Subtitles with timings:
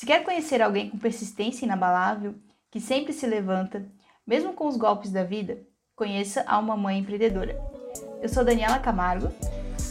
[0.00, 2.34] Se quer conhecer alguém com persistência inabalável,
[2.70, 3.84] que sempre se levanta,
[4.26, 5.58] mesmo com os golpes da vida,
[5.94, 7.60] conheça a uma mãe empreendedora.
[8.22, 9.30] Eu sou Daniela Camargo.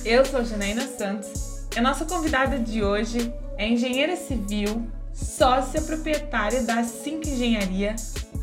[0.04, 1.68] Eu sou Janaína Santos.
[1.76, 7.96] E a nossa convidada de hoje é engenheira civil, sócia proprietária da Cinco Engenharia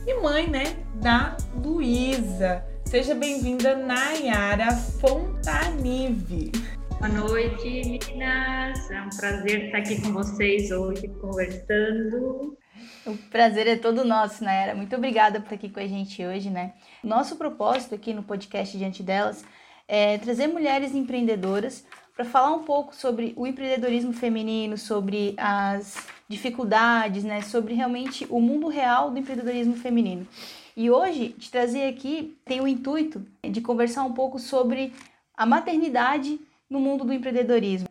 [0.07, 0.67] e mãe, né,
[1.03, 2.65] da Luísa.
[2.85, 4.71] Seja bem-vinda, Nayara
[5.01, 6.53] Fontanive.
[6.99, 8.91] Boa noite, meninas.
[8.91, 12.57] É um prazer estar aqui com vocês hoje conversando.
[13.05, 14.75] O prazer é todo nosso, Nayara.
[14.75, 16.73] Muito obrigada por estar aqui com a gente hoje, né?
[17.05, 19.45] Nosso propósito aqui no podcast Diante Delas
[19.87, 21.85] é trazer mulheres empreendedoras
[22.15, 27.43] para falar um pouco sobre o empreendedorismo feminino, sobre as dificuldades, né?
[27.43, 30.27] Sobre realmente o mundo real do empreendedorismo feminino.
[30.75, 34.95] E hoje, te trazer aqui, tem o intuito de conversar um pouco sobre
[35.37, 37.89] a maternidade no mundo do empreendedorismo.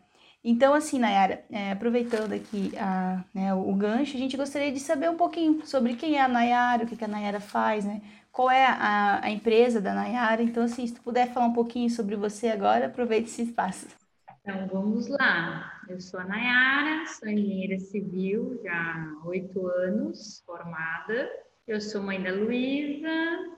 [0.48, 5.10] Então, assim, Nayara, é, aproveitando aqui a, né, o, gancho, a gente gostaria de saber
[5.10, 8.00] um pouquinho sobre quem é a Nayara, o que, que a Nayara faz, né?
[8.32, 10.44] Qual é a, a empresa da Nayara.
[10.44, 13.88] Então, assim, se tu puder falar um pouquinho sobre você agora, aproveite esse espaço.
[14.42, 15.80] Então, vamos lá.
[15.90, 21.28] Eu sou a Nayara, sou engenheira civil já há oito anos, formada.
[21.68, 23.10] Eu sou mãe da Luísa,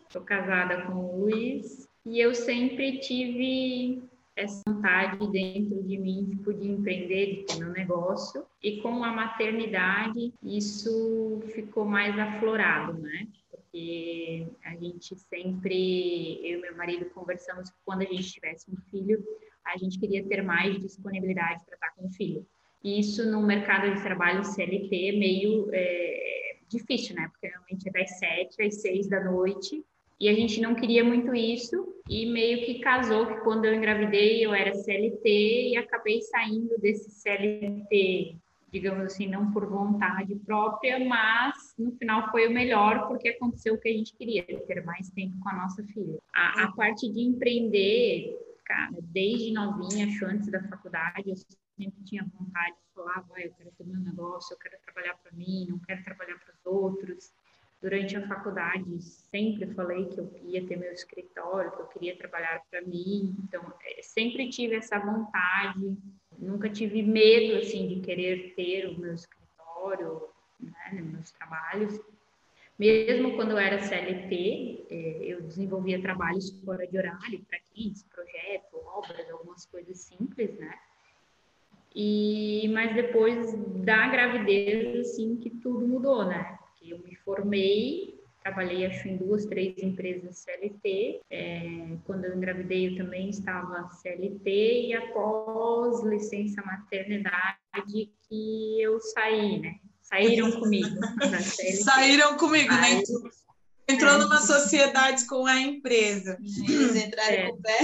[0.10, 4.02] sou casada com o Luiz e eu sempre tive
[4.38, 8.46] essa vontade dentro de mim tipo, de empreender, de ter meu negócio.
[8.62, 13.28] E com a maternidade, isso ficou mais aflorado, né?
[13.50, 18.78] Porque a gente sempre, eu e meu marido conversamos que quando a gente tivesse um
[18.92, 19.24] filho,
[19.66, 22.46] a gente queria ter mais disponibilidade para estar com o filho.
[22.84, 27.28] E isso no mercado de trabalho CLT é meio é, difícil, né?
[27.30, 29.84] Porque realmente é das sete às seis da noite
[30.20, 34.44] e a gente não queria muito isso e meio que casou que quando eu engravidei
[34.44, 38.36] eu era CLT e acabei saindo desse CLT,
[38.72, 43.80] digamos assim, não por vontade própria, mas no final foi o melhor porque aconteceu o
[43.80, 46.18] que a gente queria, ter mais tempo com a nossa filha.
[46.34, 48.36] A, a parte de empreender,
[48.66, 53.52] cara, desde novinha, acho antes da faculdade, eu sempre tinha vontade de falar, vai, eu
[53.52, 57.32] quero ter meu negócio, eu quero trabalhar para mim, não quero trabalhar para os outros.
[57.80, 62.64] Durante a faculdade, sempre falei que eu ia ter meu escritório, que eu queria trabalhar
[62.72, 63.36] para mim.
[63.44, 65.96] Então, é, sempre tive essa vontade.
[66.40, 70.28] Nunca tive medo, assim, de querer ter o meu escritório,
[70.60, 72.00] né, meus trabalhos.
[72.80, 78.80] Mesmo quando eu era CLT, é, eu desenvolvia trabalhos fora de horário para clientes, projetos,
[78.86, 80.78] obras, algumas coisas simples, né?
[81.96, 86.60] E, mas depois da gravidez, assim, que tudo mudou, né?
[86.92, 91.22] Eu me formei, trabalhei acho em duas, três empresas CLT.
[91.30, 97.58] É, quando eu engravidei, eu também estava CLT e após licença maternidade
[98.30, 99.76] que eu saí, né?
[100.02, 100.96] Saíram comigo.
[101.84, 102.80] Saíram comigo, né?
[102.82, 103.04] Aí, né?
[103.90, 104.18] Entrou é.
[104.18, 106.38] numa sociedade com a empresa.
[106.42, 107.50] Eles entraram é.
[107.50, 107.78] com o pé.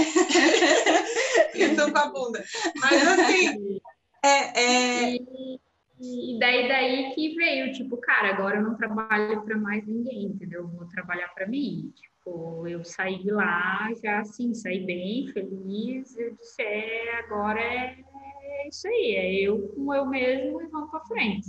[1.64, 2.44] Entrou com a bunda.
[2.76, 3.80] Mas assim,
[4.22, 5.14] é, é...
[5.14, 5.60] E,
[6.00, 10.62] e daí daí que veio, tipo, cara, agora eu não trabalho para mais ninguém, entendeu?
[10.62, 11.92] Eu vou trabalhar para mim.
[11.94, 16.16] Tipo, eu saí de lá já assim, saí bem, feliz.
[16.16, 17.96] Eu disse, é, agora é,
[18.42, 21.46] é isso aí, é eu com eu mesmo e vamos para frente.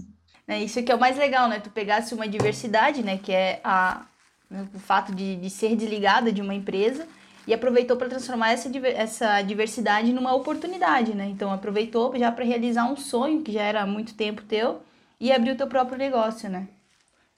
[0.47, 1.59] É isso que é o mais legal, né?
[1.59, 3.17] Tu pegasse uma diversidade, né?
[3.17, 4.05] Que é a,
[4.51, 7.07] o fato de, de ser desligada de uma empresa
[7.47, 11.25] e aproveitou para transformar essa, essa diversidade numa oportunidade, né?
[11.25, 14.81] Então aproveitou já para realizar um sonho que já era há muito tempo teu
[15.19, 16.67] e abrir o teu próprio negócio, né?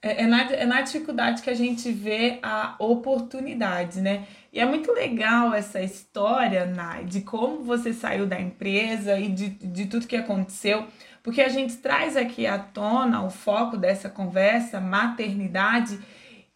[0.00, 4.26] É, é, na, é na dificuldade que a gente vê a oportunidade, né?
[4.52, 9.48] E é muito legal essa história, Nai, de como você saiu da empresa e de,
[9.48, 10.86] de tudo que aconteceu,
[11.22, 15.98] porque a gente traz aqui à tona o foco dessa conversa, maternidade,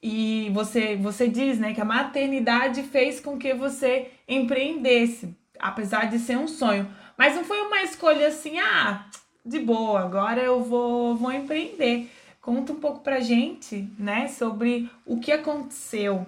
[0.02, 6.18] e você, você diz né, que a maternidade fez com que você empreendesse, apesar de
[6.18, 6.90] ser um sonho.
[7.16, 9.06] Mas não foi uma escolha assim, ah,
[9.46, 12.10] de boa, agora eu vou, vou empreender.
[12.40, 16.26] Conta um pouco pra gente, né, sobre o que aconteceu,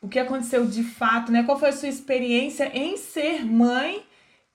[0.00, 1.44] o que aconteceu de fato, né?
[1.44, 4.02] Qual foi a sua experiência em ser mãe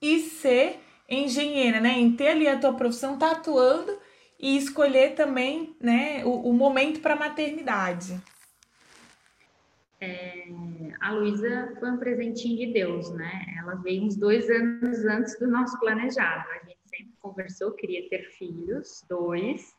[0.02, 1.98] e ser engenheira, né?
[1.98, 3.98] Em ter ali a tua profissão, tá atuando
[4.38, 8.22] e escolher também, né, o, o momento para maternidade.
[10.00, 10.48] É,
[11.02, 13.46] a Luísa foi um presentinho de Deus, né?
[13.60, 16.48] Ela veio uns dois anos antes do nosso planejado.
[16.52, 19.76] A gente sempre conversou, queria ter filhos, dois,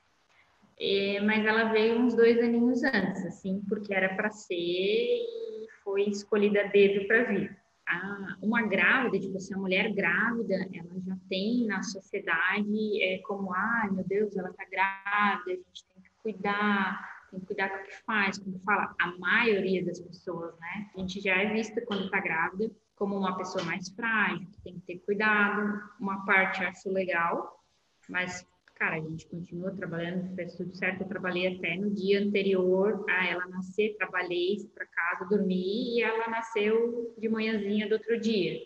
[0.80, 6.02] é, mas ela veio uns dois aninhos antes, assim, porque era para ser e foi
[6.08, 7.56] escolhida a dedo para vir.
[7.88, 13.52] a, uma grávida, tipo assim, a mulher grávida, ela já tem na sociedade é, como,
[13.52, 17.78] ai, meu Deus, ela tá grávida, a gente tem que cuidar, tem que cuidar com
[17.78, 20.90] o que faz, como fala a maioria das pessoas, né?
[20.94, 24.74] A gente já é vista quando tá grávida como uma pessoa mais frágil, que tem
[24.80, 25.80] que ter cuidado.
[26.00, 27.62] Uma parte acho legal,
[28.08, 28.44] mas
[28.78, 31.02] cara, a gente continua trabalhando, fez tudo certo.
[31.02, 36.28] Eu trabalhei até no dia anterior a ela nascer, trabalhei para casa, dormi e ela
[36.28, 38.60] nasceu de manhãzinha do outro dia.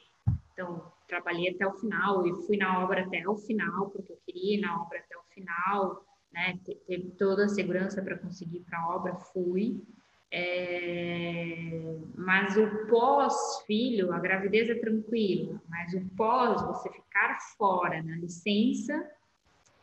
[0.52, 4.58] Então, trabalhei até o final e fui na obra até o final, porque eu queria
[4.58, 6.58] ir na obra até o final, né?
[6.86, 9.82] Teve toda a segurança para conseguir para a obra, fui.
[10.30, 11.96] É...
[12.14, 19.10] Mas o pós-filho, a gravidez é tranquila, mas o pós, você ficar fora na licença,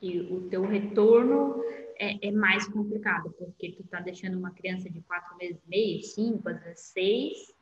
[0.01, 1.61] e o teu retorno
[1.99, 6.03] é, é, mais complicado, porque tu tá deixando uma criança de quatro meses e meio,
[6.03, 7.53] cinco, às vezes seis,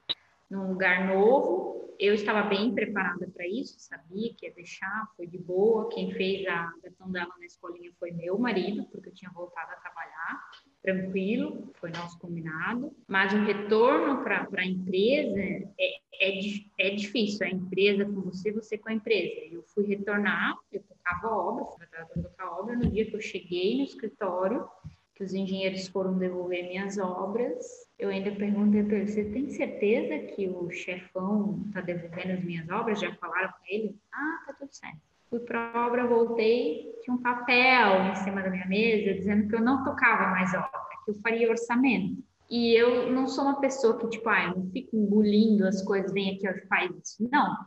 [0.50, 1.78] num lugar novo.
[2.00, 5.90] Eu estava bem preparada para isso, sabia que ia deixar, foi de boa.
[5.90, 9.78] Quem fez a adaptação dela na escolinha foi meu marido, porque eu tinha voltado a
[9.78, 10.44] trabalhar,
[10.84, 12.96] tranquilo, foi nosso combinado.
[13.08, 16.40] Mas o retorno para a empresa é, é,
[16.78, 19.34] é difícil, a empresa com você, você com a empresa.
[19.52, 23.84] Eu fui retornar, eu tocava obra, fui tocar obra, no dia que eu cheguei no
[23.84, 24.68] escritório,
[25.16, 30.34] que os engenheiros foram devolver minhas obras, eu ainda perguntei para ele: você tem certeza
[30.34, 33.00] que o chefão está devolvendo as minhas obras?
[33.00, 33.96] Já falaram com ele?
[34.12, 35.00] Ah, tá tudo certo.
[35.30, 39.56] Fui para a obra, voltei, tinha um papel em cima da minha mesa dizendo que
[39.56, 40.70] eu não tocava mais obra,
[41.04, 42.24] que eu faria orçamento.
[42.50, 46.14] E eu não sou uma pessoa que, tipo, ah, eu não fico engolindo as coisas,
[46.14, 47.28] vem aqui, ó, faz isso.
[47.30, 47.58] Não.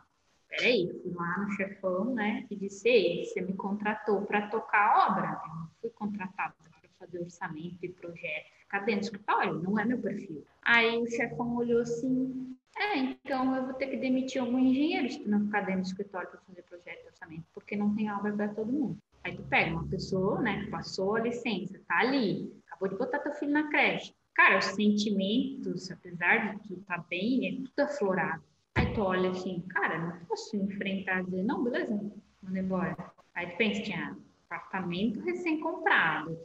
[0.49, 5.09] Peraí, fui lá no chefão, né, e disse, ei, você me contratou para tocar a
[5.11, 5.41] obra.
[5.45, 6.55] Eu não fui contratada
[7.01, 10.45] fazer orçamento e projeto, ficar dentro do escritório, não é meu perfil.
[10.63, 15.19] Aí o chefão olhou assim, é, então eu vou ter que demitir algum engenheiro se
[15.19, 18.33] tu não ficar dentro do escritório para fazer projeto e orçamento, porque não tem obra
[18.33, 18.97] para todo mundo.
[19.25, 23.19] Aí tu pega uma pessoa, né, que passou a licença, tá ali, acabou de botar
[23.19, 24.15] teu filho na creche.
[24.35, 28.43] Cara, os sentimentos, apesar de tu tá bem, é tudo aflorado.
[28.77, 31.93] Aí tu olha assim, cara, não posso enfrentar e dizer, não, beleza,
[32.41, 33.13] manda embora.
[33.35, 34.17] Aí tu pensa, tinha
[34.49, 36.39] apartamento recém-comprado,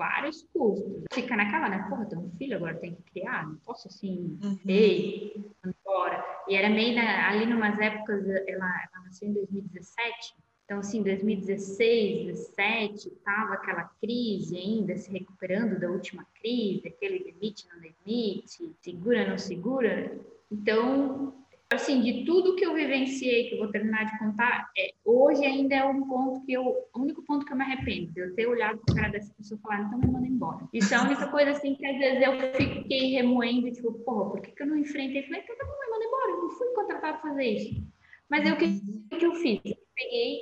[0.00, 1.04] vários custos.
[1.12, 1.84] Fica naquela, né?
[1.90, 4.58] Porra, tenho um filho, agora tem que criar, não posso assim, uhum.
[4.66, 6.24] ei, embora.
[6.48, 12.26] E era meio na, ali numas épocas, ela, ela nasceu em 2017, então, assim, 2016,
[12.26, 19.28] 2017, tava aquela crise ainda, se recuperando da última crise, aquele limite, não limite, segura,
[19.28, 20.16] não segura.
[20.50, 21.39] Então,
[21.72, 25.74] assim, de tudo que eu vivenciei, que eu vou terminar de contar, é, hoje ainda
[25.76, 28.80] é um ponto que eu, o único ponto que eu me arrependo, eu ter olhado
[28.84, 30.68] para cara dessa pessoa e falar, então me manda embora.
[30.72, 34.40] Isso é a única coisa, assim, que às vezes eu fiquei remoendo, tipo, porra, por
[34.40, 35.22] que, que eu não enfrentei?
[35.22, 37.82] Falei, então tá bom, me manda embora, eu não fui contratada para fazer isso.
[38.28, 39.60] Mas é o que, que eu fiz?
[39.64, 40.40] Eu peguei,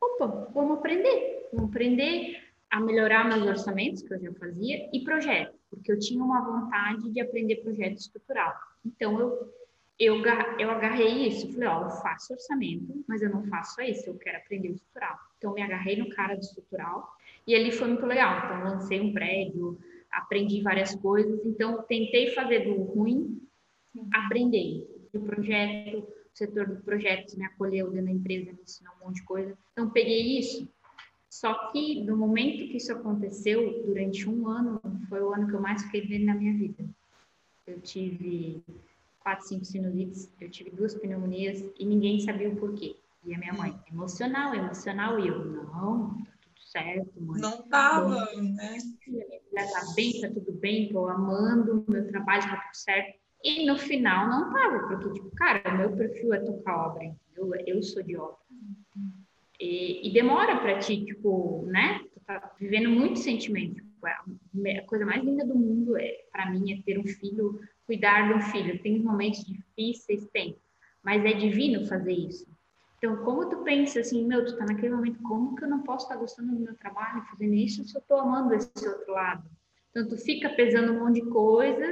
[0.00, 5.54] opa, vamos aprender, vamos aprender a melhorar meus orçamentos, que eu já fazia, e projeto,
[5.68, 8.54] porque eu tinha uma vontade de aprender projeto estrutural.
[8.84, 9.59] Então, eu
[10.00, 10.16] eu,
[10.58, 14.16] eu agarrei isso, falei, ó, eu faço orçamento, mas eu não faço só isso, eu
[14.16, 15.18] quero aprender o estrutural.
[15.36, 17.06] Então, me agarrei no cara do estrutural
[17.46, 18.46] e ali foi muito legal.
[18.46, 19.78] Então, lancei um prédio,
[20.10, 21.44] aprendi várias coisas.
[21.44, 23.42] Então, tentei fazer do ruim,
[24.10, 24.88] aprender.
[25.12, 29.16] O projeto, o setor do projeto me acolheu dentro da empresa, me ensinou um monte
[29.16, 29.58] de coisa.
[29.72, 30.66] Então, peguei isso.
[31.28, 34.80] Só que, no momento que isso aconteceu, durante um ano,
[35.10, 36.84] foi o ano que eu mais fiquei vendo na minha vida.
[37.66, 38.62] Eu tive
[39.20, 42.96] quatro, cinco sinusites, eu tive duas pneumonias e ninguém sabia o porquê.
[43.24, 47.40] E a minha mãe, emocional, emocional, e eu, não, tá tudo certo, mãe.
[47.40, 48.78] Não tava, né?
[48.78, 53.20] Minha filha tá bem, tá tudo bem, tô amando, meu trabalho tá tudo certo.
[53.44, 57.52] E no final não tava, porque, tipo, cara, meu perfil é tocar obra, entendeu?
[57.66, 58.36] Eu sou de obra.
[59.58, 62.00] E, e demora pra ti, tipo, né?
[62.14, 63.74] Tu tá vivendo muito sentimento.
[63.74, 68.28] Tipo, a coisa mais linda do mundo, é, para mim, é ter um filho cuidar
[68.28, 68.80] de um filho.
[68.80, 70.56] Tem momentos difíceis, tem,
[71.02, 72.46] mas é divino fazer isso.
[72.98, 76.04] Então, como tu pensa assim, meu, tu tá naquele momento, como que eu não posso
[76.04, 79.42] estar gostando do meu trabalho, fazendo isso, se eu tô amando esse outro lado?
[79.90, 81.84] Então, tu fica pesando um monte de coisa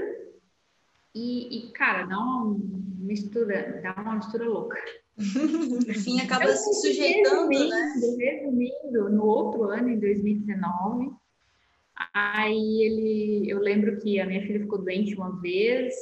[1.12, 2.56] e, e cara, dá uma
[2.98, 4.78] mistura, dá uma mistura louca.
[5.18, 7.94] Enfim, acaba eu, se sujeitando, resumindo, né?
[8.18, 11.10] Resumindo, no outro ano, em 2019,
[12.14, 15.94] Aí ele, eu lembro que a minha filha ficou doente uma vez,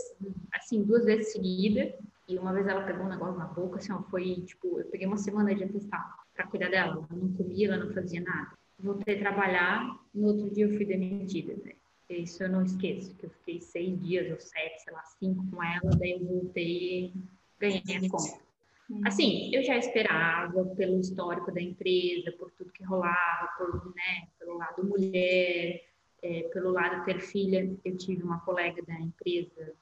[0.52, 1.94] assim, duas vezes seguida,
[2.28, 5.06] e uma vez ela pegou um negócio na boca, assim, ó, foi tipo, eu peguei
[5.06, 8.52] uma semana de atestado para cuidar dela, ela não comia, ela não fazia nada.
[8.78, 11.72] Voltei a trabalhar, no outro dia eu fui demitida, né?
[12.10, 15.62] Isso eu não esqueço, que eu fiquei seis dias ou sete, sei lá, cinco com
[15.62, 17.12] ela, daí eu voltei
[17.58, 18.45] ganhei a conta.
[18.88, 19.00] Uhum.
[19.04, 24.56] Assim, eu já esperava pelo histórico da empresa, por tudo que rolava, por, né, pelo
[24.56, 25.84] lado mulher,
[26.22, 27.68] é, pelo lado ter filha.
[27.84, 29.72] Eu tive uma colega da empresa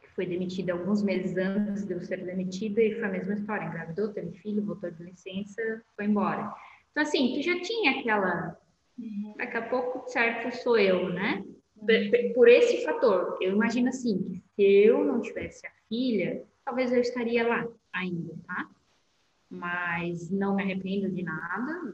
[0.00, 3.66] que foi demitida alguns meses antes de eu ser demitida e foi a mesma história.
[3.66, 6.52] Engravidou, teve filho, voltou de licença, foi embora.
[6.90, 8.58] Então, assim, tu já tinha aquela.
[8.98, 9.34] Uhum.
[9.38, 11.42] Daqui a pouco, certo, sou eu, né?
[12.34, 13.38] Por esse fator.
[13.40, 18.34] Eu imagino assim, que se eu não tivesse a filha, talvez eu estaria lá ainda,
[18.46, 18.68] tá?
[19.48, 21.92] Mas não me arrependo de nada.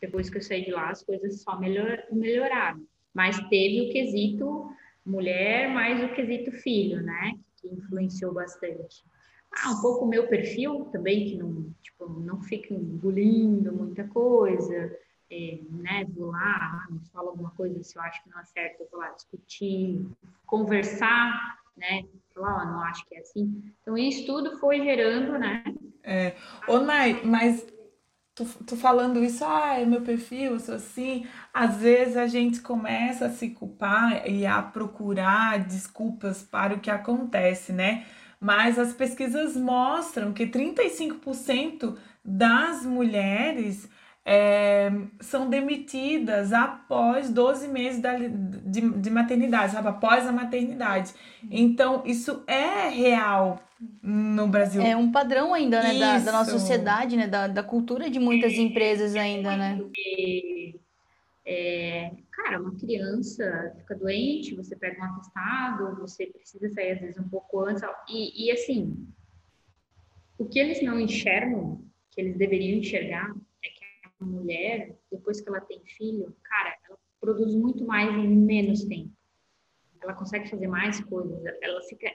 [0.00, 2.84] Depois que eu saí de lá, as coisas só melhor, melhoraram.
[3.14, 4.70] Mas teve o quesito
[5.04, 7.38] mulher, mais o quesito filho, né?
[7.60, 9.04] Que influenciou bastante.
[9.52, 14.98] Ah, um pouco o meu perfil também, que não, tipo, não fica engolindo muita coisa,
[15.30, 16.04] é, né?
[16.14, 19.10] Vou lá, me fala alguma coisa, se eu acho que não acerta, eu vou lá
[19.10, 20.04] discutir,
[20.44, 22.02] conversar, né?
[22.34, 23.62] Falar, ó, não acho que é assim.
[23.80, 25.64] Então, isso tudo foi gerando, né?
[26.02, 26.34] É.
[26.68, 27.66] Ô, Nai, mas
[28.34, 31.26] tu, tu falando isso, ah, é meu perfil, eu sou assim.
[31.52, 36.90] Às vezes a gente começa a se culpar e a procurar desculpas para o que
[36.90, 38.06] acontece, né?
[38.38, 43.88] Mas as pesquisas mostram que 35% das mulheres
[44.28, 44.90] é,
[45.20, 49.86] são demitidas após 12 meses da, de, de maternidade, sabe?
[49.86, 51.14] Após a maternidade.
[51.48, 53.62] Então, isso é real
[54.02, 54.82] no Brasil.
[54.82, 55.96] É um padrão ainda, né?
[55.96, 57.28] Da, da, nossa sociedade, né?
[57.28, 59.80] Da, da cultura de muitas empresas ainda, né?
[61.44, 67.18] É, cara, uma criança fica doente, você pega um atestado, você precisa sair às vezes
[67.18, 67.80] um pouco antes.
[68.08, 69.06] E, e assim,
[70.36, 71.80] o que eles não enxergam,
[72.10, 73.32] que eles deveriam enxergar,
[74.24, 79.10] mulher, depois que ela tem filho, cara, ela produz muito mais em menos tempo.
[80.00, 82.10] Ela consegue fazer mais coisas, ela fica.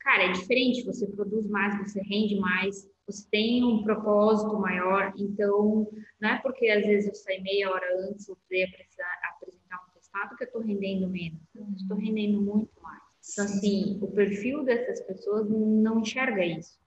[0.00, 5.90] Cara, é diferente, você produz mais, você rende mais, você tem um propósito maior, então
[6.20, 10.44] não é porque às vezes eu saí meia hora antes ou apresentar um testado que
[10.44, 13.02] eu estou rendendo menos, eu estou rendendo muito mais.
[13.32, 16.80] Então, assim, o perfil dessas pessoas não enxerga isso.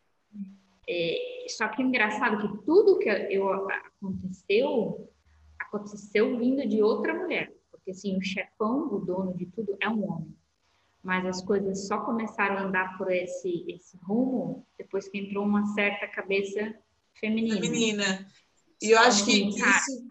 [0.88, 5.10] É, só que o engraçado é que tudo que eu, aconteceu,
[5.60, 7.54] aconteceu vindo de outra mulher.
[7.72, 10.36] Porque, assim, o chefão, o dono de tudo, é um homem.
[11.02, 15.66] Mas as coisas só começaram a andar por esse, esse rumo depois que entrou uma
[15.74, 16.74] certa cabeça
[17.16, 17.56] feminina.
[17.56, 18.28] Feminina.
[18.82, 20.08] E eu acho que isso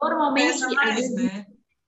[0.00, 1.46] normalmente mais, né?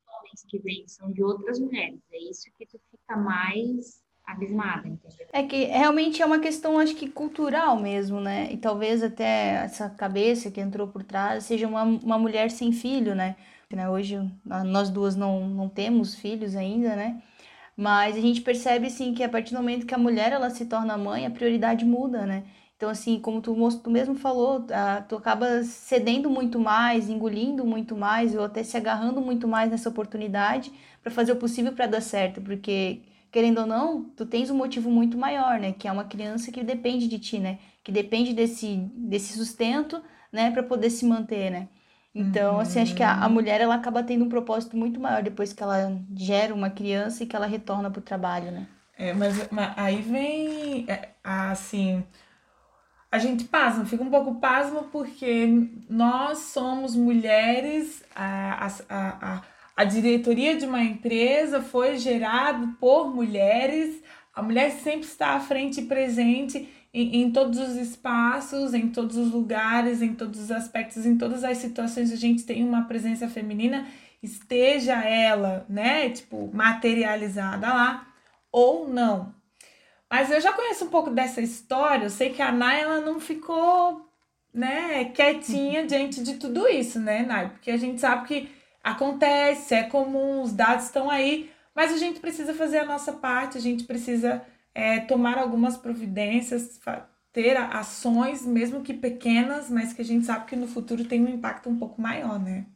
[0.09, 2.01] homens que vêm são de outras mulheres.
[2.13, 5.27] É isso que tu fica mais abismada, entendeu?
[5.33, 8.49] É que realmente é uma questão, acho que cultural mesmo, né?
[8.51, 13.15] E talvez até essa cabeça que entrou por trás seja uma, uma mulher sem filho,
[13.15, 13.37] né?
[13.75, 13.89] né?
[13.89, 17.23] Hoje nós duas não, não temos filhos ainda, né?
[17.77, 20.67] Mas a gente percebe, sim, que a partir do momento que a mulher ela se
[20.67, 22.45] torna mãe, a prioridade muda, né?
[22.77, 24.65] Então, assim, como tu, tu mesmo falou,
[25.09, 29.89] tu acaba cedendo muito mais, engolindo muito mais, ou até se agarrando muito mais nessa
[29.89, 33.01] oportunidade para fazer o possível para dar certo, porque
[33.35, 35.73] querendo ou não, tu tens um motivo muito maior, né?
[35.77, 37.59] Que é uma criança que depende de ti, né?
[37.83, 40.01] Que depende desse, desse sustento,
[40.31, 40.53] né?
[40.53, 41.67] Para poder se manter, né?
[42.15, 42.61] Então, uhum.
[42.61, 45.61] assim, acho que a, a, mulher, ela acaba tendo um propósito muito maior depois que
[45.61, 48.69] ela gera uma criança e que ela retorna para o trabalho, né?
[48.97, 52.05] É, mas, mas aí vem, é, assim,
[53.11, 55.49] a gente pasma, fica um pouco pasma porque
[55.91, 59.43] nós somos mulheres, a, a, a
[59.77, 64.03] a diretoria de uma empresa foi gerada por mulheres.
[64.33, 69.17] A mulher sempre está à frente e presente em, em, todos os espaços, em todos
[69.17, 72.13] os lugares, em todos os aspectos, em todas as situações.
[72.13, 73.87] A gente tem uma presença feminina,
[74.23, 78.07] esteja ela, né, tipo, materializada lá
[78.53, 79.35] ou não.
[80.09, 82.05] Mas eu já conheço um pouco dessa história.
[82.05, 84.09] Eu sei que a Nay ela não ficou,
[84.53, 87.49] né, quietinha diante de tudo isso, né, Nay?
[87.49, 88.49] Porque a gente sabe que
[88.85, 93.59] acontece, é comum, os dados estão aí, mas a gente precisa fazer a nossa parte,
[93.59, 96.79] a gente precisa é, tomar algumas providências,
[97.33, 101.29] ter ações, mesmo que pequenas, mas que a gente sabe que no futuro tem um
[101.29, 102.67] impacto um pouco maior, né?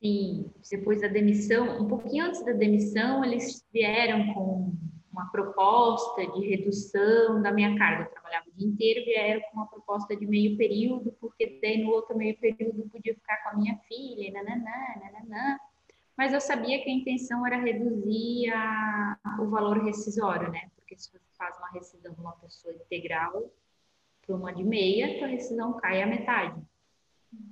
[0.00, 4.74] Sim, depois da demissão, um pouquinho antes da demissão, eles vieram com
[5.16, 8.04] uma proposta de redução da minha carga.
[8.04, 11.90] Eu trabalhava o dia inteiro, vieram com uma proposta de meio período, porque daí no
[11.90, 14.70] outro meio período podia ficar com a minha filha, nananã,
[15.00, 15.58] nananã.
[16.18, 20.70] Mas eu sabia que a intenção era reduzir a, o valor rescisório, né?
[20.76, 23.50] Porque se você faz uma rescisão de uma pessoa integral
[24.26, 26.60] para uma de meia, a rescisão cai à metade.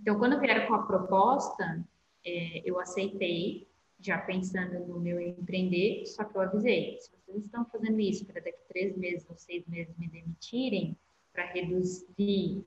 [0.03, 1.83] Então, quando vieram com a proposta,
[2.27, 3.67] é, eu aceitei,
[4.05, 8.41] já pensando no meu empreender, só que eu avisei, se vocês estão fazendo isso para
[8.43, 10.97] daqui três meses ou seis meses me demitirem,
[11.33, 12.65] para reduzir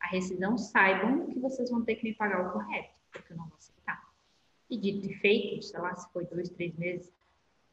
[0.00, 3.46] a rescisão, saibam que vocês vão ter que me pagar o correto, porque eu não
[3.46, 4.02] vou aceitar.
[4.70, 7.12] E dito e feito, sei lá, se foi dois, três meses,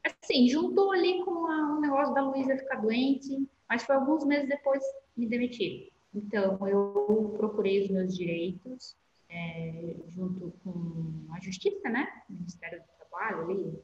[0.04, 4.48] assim, juntou ali com a, um negócio da Luísa ficar doente, mas foi alguns meses
[4.48, 4.82] depois
[5.16, 5.90] me demitir.
[6.14, 8.94] Então, eu procurei os meus direitos,
[9.30, 12.22] é, junto com a Justiça, né?
[12.28, 13.82] Ministério do Trabalho ali.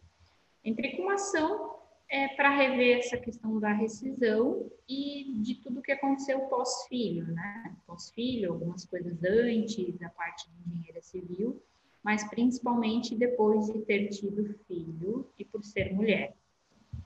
[0.64, 1.74] Entrei com uma ação
[2.08, 7.76] é, para rever essa questão da rescisão e de tudo que aconteceu pós-filho, né?
[7.86, 11.62] Pós-filho, algumas coisas antes, da parte de engenharia civil,
[12.02, 16.34] mas principalmente depois de ter tido filho e por ser mulher.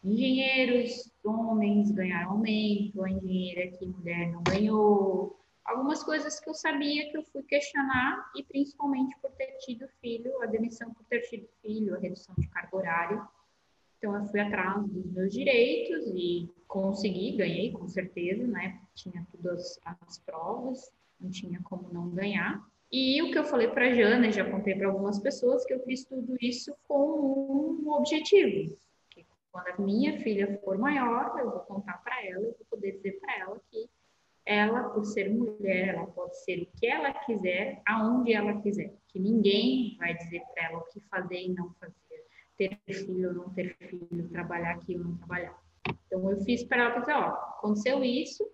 [0.04, 7.10] Engenheiros, homens ganharam aumento, a engenheira que mulher não ganhou, algumas coisas que eu sabia
[7.10, 11.46] que eu fui questionar e principalmente por ter tido filho, a demissão por ter tido
[11.60, 13.28] filho, a redução de cargo horário.
[13.98, 18.80] Então eu fui atrás dos meus direitos e consegui, ganhei com certeza, né?
[18.94, 22.64] Tinha todas as provas, não tinha como não ganhar.
[22.90, 25.80] E o que eu falei para a Jana, já contei para algumas pessoas, que eu
[25.80, 28.74] fiz tudo isso com um objetivo.
[29.10, 32.92] Que quando a minha filha for maior, eu vou contar para ela, eu vou poder
[32.92, 33.90] dizer para ela que
[34.48, 38.94] ela, por ser mulher, ela pode ser o que ela quiser, aonde ela quiser.
[39.08, 41.94] Que ninguém vai dizer para ela o que fazer e não fazer,
[42.56, 45.54] ter filho ou não ter filho, trabalhar aqui ou não trabalhar.
[46.06, 47.26] Então, eu fiz para ela dizer, ó,
[47.58, 48.50] aconteceu isso,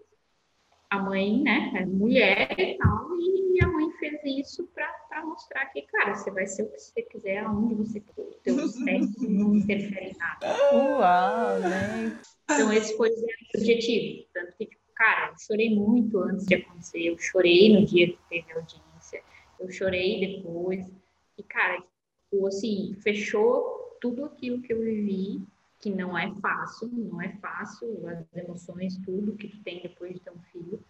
[0.91, 5.83] a mãe, né, é mulher e tal, e a mãe fez isso para mostrar que,
[5.83, 9.55] cara, você vai ser o que você quiser, aonde você quiser, o teu sexo não
[9.55, 10.47] interfere em nada.
[10.73, 12.19] Uau, né?
[12.51, 14.29] Então, esse foi o objetivo.
[14.35, 18.19] Tanto que, tipo, cara, eu chorei muito antes de acontecer, eu chorei no dia que
[18.29, 19.23] teve a audiência,
[19.59, 20.91] eu chorei depois,
[21.37, 21.83] e, cara,
[22.31, 25.43] tipo, assim, fechou tudo aquilo que eu vivi,
[25.81, 30.21] que não é fácil, não é fácil, as emoções, tudo que tu tem depois de
[30.21, 30.83] ter um filho.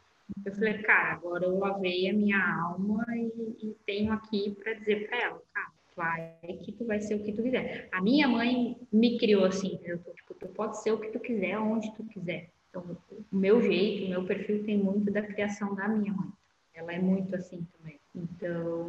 [0.45, 5.07] Eu falei, cara, agora eu lavei a minha alma e, e tenho aqui para dizer
[5.07, 6.35] para ela, cara, vai
[6.65, 7.89] que tu vai ser o que tu quiser.
[7.93, 11.21] A minha mãe me criou assim, eu tô, tipo, tu pode ser o que tu
[11.21, 12.51] quiser, onde tu quiser.
[12.71, 12.97] Então,
[13.35, 16.29] o meu jeito, o meu perfil tem muito da criação da minha mãe.
[16.73, 17.99] Ela é muito assim também.
[18.15, 18.89] Então.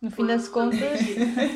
[0.00, 1.00] No fim das contas,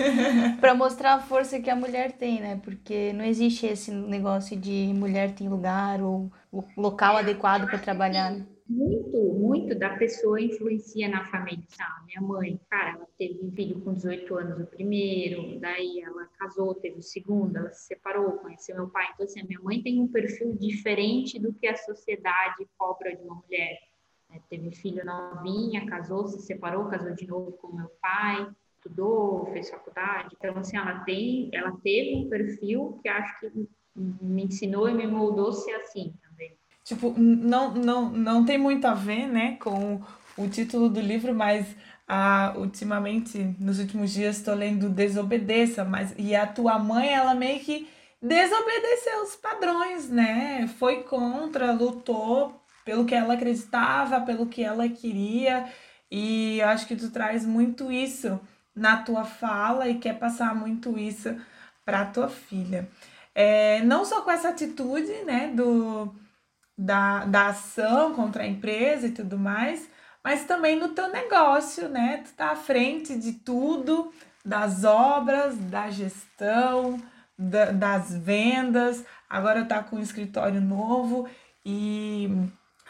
[0.61, 2.61] para mostrar a força que a mulher tem, né?
[2.63, 6.31] Porque não existe esse negócio de mulher tem lugar ou
[6.77, 8.33] local adequado para trabalhar.
[8.33, 8.47] Né?
[8.73, 9.17] muito,
[9.53, 12.07] muito da pessoa influencia na família, sabe?
[12.07, 16.99] Minha mãe, cara, ela teve filho com 18 anos o primeiro, daí ela casou, teve
[16.99, 19.09] o segundo, ela se separou, conheceu meu pai.
[19.12, 23.23] Então, assim, a minha mãe tem um perfil diferente do que a sociedade cobra de
[23.23, 23.79] uma mulher.
[24.31, 24.41] Né?
[24.49, 30.35] Teve filho novinha, casou, se separou, casou de novo com meu pai, estudou, fez faculdade.
[30.38, 35.07] Então, assim, ela tem, ela teve um perfil que acho que me ensinou e me
[35.07, 36.15] moldou ser assim
[36.85, 40.01] Tipo, não, não, não tem muito a ver, né, com
[40.37, 41.66] o título do livro, mas
[42.09, 47.61] ah, ultimamente, nos últimos dias, estou lendo Desobedeça, mas e a tua mãe, ela meio
[47.61, 47.88] que
[48.21, 50.68] desobedeceu os padrões, né?
[50.79, 55.66] Foi contra, lutou pelo que ela acreditava, pelo que ela queria,
[56.11, 58.40] e eu acho que tu traz muito isso
[58.75, 61.35] na tua fala e quer passar muito isso
[61.85, 62.88] para tua filha.
[63.35, 66.14] É, não só com essa atitude, né, do
[66.77, 69.89] da, da ação contra a empresa e tudo mais,
[70.23, 72.23] mas também no teu negócio, né?
[72.25, 74.13] Tu tá à frente de tudo,
[74.45, 77.01] das obras, da gestão,
[77.39, 81.29] da, das vendas, agora tá com um escritório novo
[81.65, 82.29] e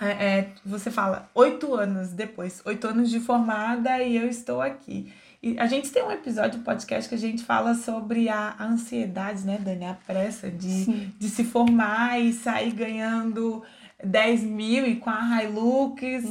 [0.01, 5.12] é, é, você fala oito anos depois, oito anos de formada e eu estou aqui.
[5.42, 9.44] E a gente tem um episódio do podcast que a gente fala sobre a ansiedade,
[9.44, 9.87] né, Dani?
[9.87, 10.85] A pressa de,
[11.18, 13.61] de se formar e sair ganhando
[14.05, 16.24] 10 mil e com a Hilux.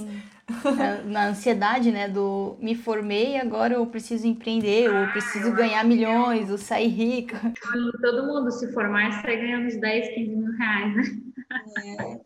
[1.05, 6.57] Na ansiedade, né, do me formei, agora eu preciso empreender, ou preciso ganhar milhões, ou
[6.57, 7.53] sair rica.
[8.01, 11.03] Todo mundo se formar e sair ganhando uns 10, 15 mil reais, né?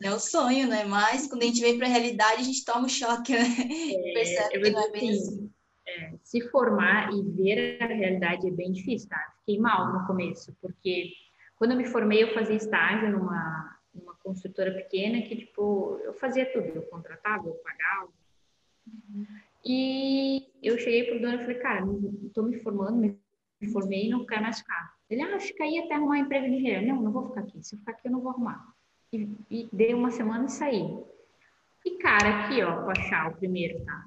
[0.02, 0.84] É, é o sonho, né?
[0.84, 3.44] Mas quando a gente vem para a realidade, a gente toma um choque, né?
[3.44, 5.55] É, Percebe que não é bem assim
[5.86, 9.34] é, se formar e ver a realidade é bem difícil, tá?
[9.40, 11.12] Fiquei mal no começo, porque
[11.56, 16.44] quando eu me formei, eu fazia estágio numa, numa construtora pequena que, tipo, eu fazia
[16.52, 18.08] tudo, eu contratava, eu pagava.
[18.86, 19.26] Uhum.
[19.64, 21.84] E eu cheguei pro dono e falei, cara,
[22.24, 24.94] estou me formando, me formei e não quero mais ficar.
[25.08, 26.86] Ele, ah, fica aí até arrumar emprego de engenheiro.
[26.86, 27.62] Não, não vou ficar aqui.
[27.62, 28.74] Se eu ficar aqui, eu não vou arrumar.
[29.12, 30.82] E, e dei uma semana e saí.
[31.84, 34.04] E, cara, aqui, ó, pra achar o primeiro, tá?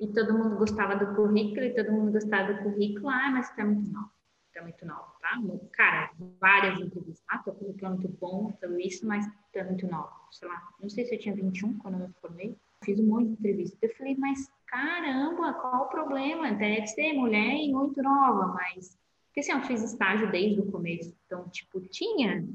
[0.00, 3.64] E todo mundo gostava do currículo, e todo mundo gostava do currículo, ah, mas tá
[3.64, 4.10] muito mal.
[4.52, 5.40] tá muito nova, tá?
[5.72, 7.24] Cara, várias entrevistas.
[7.28, 10.12] Ah, tô colocando muito bom, tudo isso, mas tá muito nova.
[10.30, 12.56] Sei lá, não sei se eu tinha 21 quando eu me formei.
[12.84, 13.72] Fiz um monte de.
[13.80, 16.52] Eu falei, mas caramba, qual o problema?
[16.52, 18.98] Deve ser mulher e muito nova, mas.
[19.26, 21.16] Porque assim, eu fiz estágio desde o começo.
[21.26, 22.46] Então, tipo, tinha.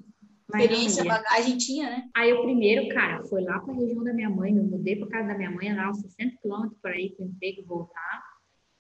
[0.50, 2.10] Experiência, bagagem tinha, né?
[2.16, 5.08] Aí o primeiro, cara, foi lá para a região da minha mãe, eu mudei para
[5.08, 8.24] casa da minha mãe, andava 60 quilômetros para ir para o emprego e voltar.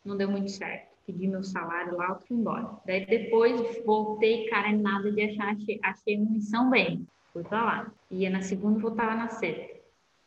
[0.03, 2.77] Não deu muito certo pedi meu salário lá, eu fui embora.
[2.85, 7.07] Daí depois voltei, cara, nada de achar, achei, achei uma missão bem.
[7.33, 7.91] Fui pra lá.
[8.11, 9.79] Ia na segunda, voltava na sexta.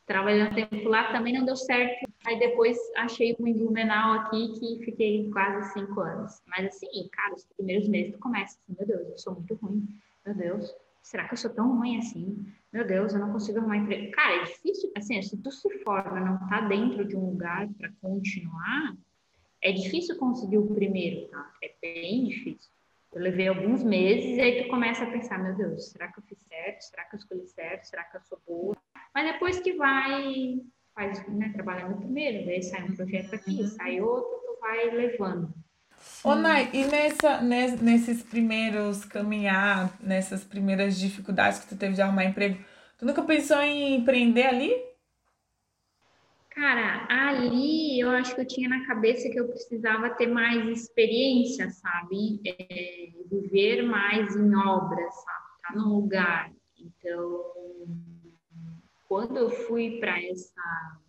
[0.06, 2.10] Trabalhando tempo lá também não deu certo.
[2.26, 6.42] Aí depois achei um em Blumenau aqui que fiquei quase cinco anos.
[6.48, 9.86] Mas assim, cara, os primeiros meses tu começa assim, meu Deus, eu sou muito ruim.
[10.26, 12.46] Meu Deus, será que eu sou tão ruim assim?
[12.72, 14.10] Meu Deus, eu não consigo arrumar emprego.
[14.12, 17.92] Cara, é difícil, assim, se tu se forma, não tá dentro de um lugar para
[18.00, 18.96] continuar,
[19.60, 21.52] é difícil conseguir o primeiro, tá?
[21.62, 22.70] É bem difícil.
[23.12, 26.22] Eu levei alguns meses e aí tu começa a pensar, meu Deus, será que eu
[26.22, 26.80] fiz certo?
[26.80, 27.84] Será que eu escolhi certo?
[27.84, 28.76] Será que eu sou boa?
[29.14, 30.62] Mas depois que vai,
[30.94, 33.68] faz, né, trabalha no primeiro, daí sai um projeto aqui, uhum.
[33.68, 35.52] sai outro, tu vai levando.
[36.24, 42.24] Ô, Nai, e nessa, nesses primeiros caminhar, nessas primeiras dificuldades que tu teve de arrumar
[42.24, 42.64] emprego,
[42.96, 44.72] tu nunca pensou em empreender ali?
[46.50, 51.70] Cara, ali eu acho que eu tinha na cabeça que eu precisava ter mais experiência,
[51.70, 52.40] sabe?
[52.46, 55.46] É, viver mais em obras, sabe?
[55.62, 56.52] Tá num lugar.
[56.78, 57.42] Então,
[59.08, 61.00] quando eu fui para essa,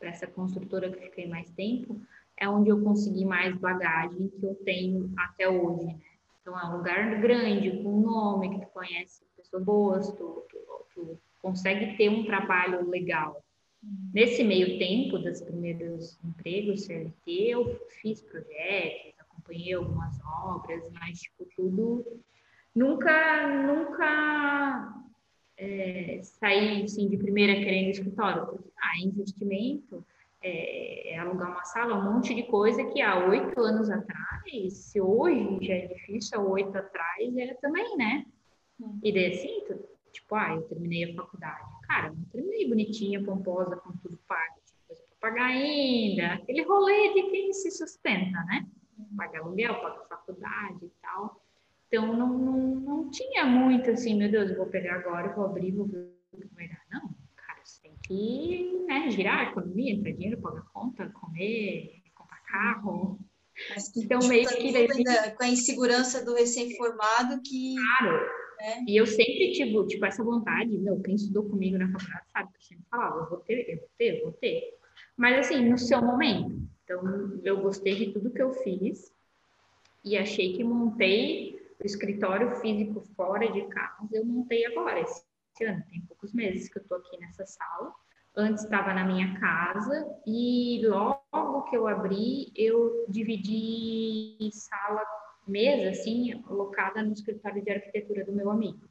[0.00, 2.00] essa construtora que fiquei mais tempo,
[2.42, 6.00] é onde eu consegui mais bagagem que eu tenho até hoje, né?
[6.40, 10.58] Então, é um lugar grande, com nome, que tu conhece pessoas boas, tu, tu,
[10.92, 13.40] tu consegue ter um trabalho legal.
[14.12, 21.46] Nesse meio tempo dos primeiros empregos CLT, eu fiz projetos, acompanhei algumas obras, mas tipo
[21.56, 22.04] tudo
[22.74, 25.04] nunca nunca
[25.56, 30.04] é, saí assim, de primeira querendo escritório, ah, investimento
[30.42, 35.00] é, é, alugar uma sala, um monte de coisa que há oito anos atrás, se
[35.00, 38.26] hoje já é difícil, há oito atrás era também, né?
[39.02, 39.64] E daí assim,
[40.12, 44.54] tipo, ah, eu terminei a faculdade Cara, não terminei bonitinha, pomposa, com tudo pago.
[44.64, 46.34] Tinha coisa para pagar ainda.
[46.34, 48.66] Aquele rolê de quem se sustenta, né?
[49.14, 51.42] Paga aluguel, paga faculdade e tal.
[51.88, 55.72] Então, não, não, não tinha muito assim, meu Deus, eu vou pegar agora, vou abrir,
[55.72, 56.81] vou ver o que vai dar.
[58.04, 63.18] Que né, girar a economia, entrar dinheiro, pagar conta, comer, comprar carro.
[63.70, 64.72] Mas, então, meio que...
[64.72, 64.88] Daí,
[65.36, 67.74] com a insegurança do recém-formado que...
[67.74, 68.80] Claro é.
[68.86, 72.58] E eu sempre tive, tipo, essa vontade, meu, quem estudou comigo na faculdade sabe que
[72.58, 74.78] eu sempre falava, eu vou ter, eu vou ter, eu vou ter.
[75.16, 76.62] Mas assim, no seu momento.
[76.84, 79.12] Então, eu gostei de tudo que eu fiz
[80.04, 85.24] e achei que montei o escritório físico fora de casa, eu montei agora, esse
[85.64, 87.92] ano, tem poucos meses que eu tô aqui nessa sala.
[88.34, 95.04] Antes estava na minha casa e logo que eu abri, eu dividi sala
[95.46, 98.88] mesa, assim, alocada no escritório de arquitetura do meu amigo,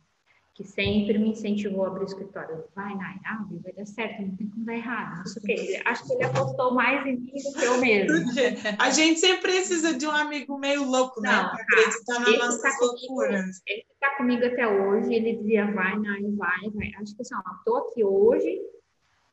[0.53, 2.63] que sempre me incentivou a abrir o escritório.
[2.75, 5.81] Vai, Nai, abre, vai dar certo, não tem como dar errado, não sei o quê.
[5.85, 8.31] Acho que ele apostou mais em mim do que eu mesmo.
[8.77, 11.29] A gente sempre precisa de um amigo meio louco, né?
[11.29, 13.41] Para acreditar nas nossas tá loucuras.
[13.41, 16.91] Comigo, ele está comigo até hoje, ele dizia, vai, Nai, vai, vai.
[17.01, 18.59] Acho que assim, ó, tô aqui hoje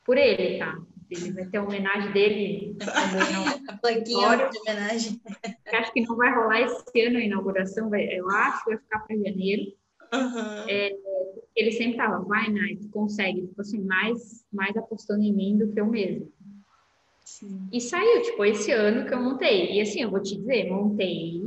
[0.05, 0.79] por ele, tá?
[1.11, 2.77] Ele vai ter a homenagem dele.
[3.69, 5.21] a plaquinha de homenagem.
[5.73, 9.01] Acho que não vai rolar esse ano a inauguração, vai, eu acho que vai ficar
[9.01, 9.73] para janeiro.
[10.13, 10.69] Uhum.
[10.69, 10.91] É,
[11.55, 15.73] ele sempre tava, vai, Nai, tu consegue, tipo assim, mais, mais apostando em mim do
[15.73, 16.33] que eu mesmo.
[17.25, 17.69] Sim.
[17.73, 19.73] E saiu, tipo, esse ano que eu montei.
[19.73, 21.43] E assim, eu vou te dizer, montei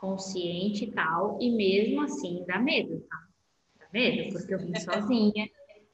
[0.00, 3.28] consciente e tal, e mesmo assim dá medo, tá?
[3.78, 5.48] Dá medo, porque eu vim sozinha,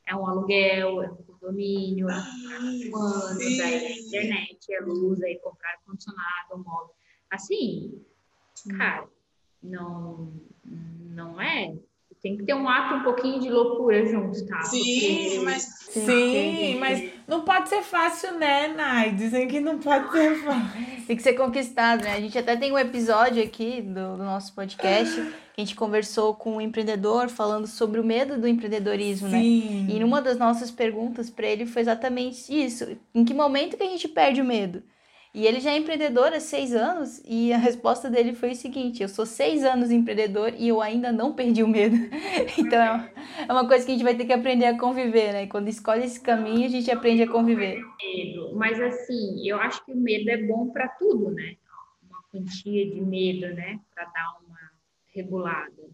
[0.07, 5.39] é um aluguel, é um condomínio, é um comando, daí é internet, é luz, aí
[5.41, 6.95] comprar ar-condicionado, móvel.
[7.29, 8.01] Assim,
[8.79, 9.09] cara,
[9.67, 10.33] não,
[11.15, 11.75] não é
[12.27, 14.61] tem que ter um ato um pouquinho de loucura junto, tá?
[14.63, 15.41] Sim, Porque...
[15.45, 19.13] mas, sim, mas não pode ser fácil, né, Nai?
[19.13, 21.07] Dizem que não pode ser fácil.
[21.07, 22.15] Tem que ser conquistado, né?
[22.15, 25.15] A gente até tem um episódio aqui do, do nosso podcast
[25.55, 29.41] que a gente conversou com um empreendedor falando sobre o medo do empreendedorismo, né?
[29.41, 29.87] sim.
[29.87, 29.95] né?
[29.95, 32.97] E uma das nossas perguntas para ele foi exatamente isso.
[33.15, 34.83] Em que momento que a gente perde o medo?
[35.37, 39.03] E ele já é empreendedor há seis anos e a resposta dele foi o seguinte:
[39.03, 41.95] eu sou seis anos empreendedor e eu ainda não perdi o medo.
[42.57, 42.81] então
[43.47, 45.47] é uma coisa que a gente vai ter que aprender a conviver, né?
[45.47, 47.85] Quando escolhe esse caminho, a gente aprende a conviver.
[48.03, 51.57] Medo, mas assim, eu acho que o medo é bom para tudo, né?
[52.09, 53.79] Uma quantia de medo, né?
[53.95, 54.59] Para dar uma
[55.15, 55.91] regulada.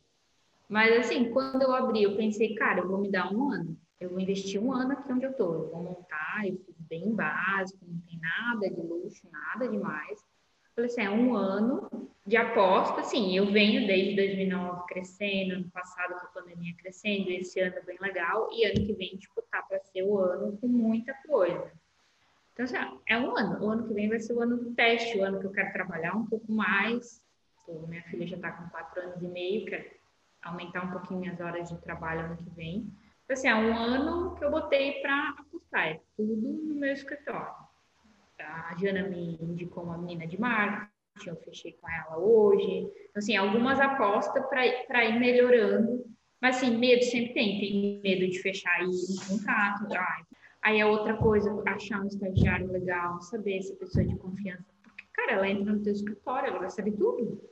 [0.69, 3.77] Mas assim, quando eu abri, eu pensei, cara, eu vou me dar um ano.
[3.99, 5.53] Eu vou investir um ano aqui onde eu tô.
[5.53, 6.57] Eu vou montar, eu
[6.93, 10.23] bem básico, não tem nada de luxo, nada demais.
[10.77, 11.89] Falei assim, é um ano
[12.27, 17.59] de aposta, assim, eu venho desde 2009 crescendo, ano passado com a pandemia crescendo, esse
[17.61, 20.69] ano é bem legal, e ano que vem, tipo, tá para ser o ano com
[20.69, 21.73] muita coisa.
[22.53, 22.77] Então, assim,
[23.07, 23.65] é um ano.
[23.65, 25.73] O ano que vem vai ser o ano do teste, o ano que eu quero
[25.73, 27.25] trabalhar um pouco mais.
[27.65, 29.91] Pô, minha filha já está com quatro anos e meio, quero
[30.43, 32.93] aumentar um pouquinho minhas horas de trabalho ano que vem.
[33.31, 37.55] Assim, é um ano que eu botei para apostar, é tudo no meu escritório.
[38.39, 40.91] A Jana me indicou uma menina de marketing,
[41.27, 42.91] eu fechei com ela hoje.
[43.09, 46.05] Então, assim, algumas apostas para ir melhorando.
[46.41, 47.61] Mas, assim, medo sempre tem.
[47.61, 49.87] Tem medo de fechar aí um contrato.
[49.95, 50.23] Ai,
[50.63, 54.65] Aí é outra coisa, achar um estagiário legal, saber se a pessoa é de confiança.
[54.81, 57.43] Porque, cara, ela entra no teu escritório, ela vai saber tudo.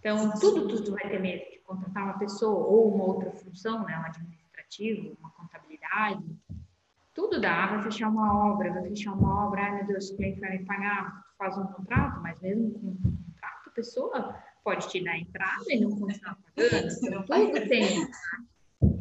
[0.00, 3.94] Então, tudo, tudo vai ter medo de contratar uma pessoa ou uma outra função, né?
[4.68, 6.24] Administrativo, uma contabilidade.
[7.14, 10.40] Tudo dá, vai fechar uma obra, vai fechar uma obra, ai meu Deus, o cliente
[10.40, 15.02] vai me pagar, faz um contrato, mas mesmo com um contrato, a pessoa pode te
[15.02, 16.88] dar entrada e não continuar pagando.
[17.02, 18.08] Então, tudo tem.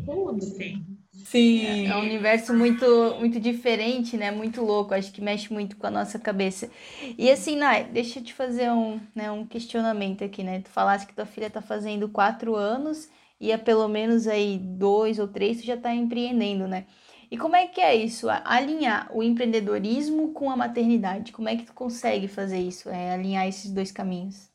[0.06, 0.86] Tudo tem.
[1.12, 1.88] Sim.
[1.88, 2.86] É, um universo muito,
[3.20, 4.32] muito diferente, né?
[4.32, 4.94] Muito louco.
[4.94, 6.72] Acho que mexe muito com a nossa cabeça.
[7.18, 10.62] E assim, Nai, deixa eu te fazer um, né, um questionamento aqui, né?
[10.62, 15.20] Tu falaste que tua filha tá fazendo quatro anos e há pelo menos aí dois
[15.20, 16.86] ou três tu já tá empreendendo, né?
[17.30, 18.28] E como é que é isso?
[18.30, 21.34] Alinhar o empreendedorismo com a maternidade.
[21.34, 22.90] Como é que tu consegue fazer isso?
[22.90, 24.50] É, alinhar esses dois caminhos?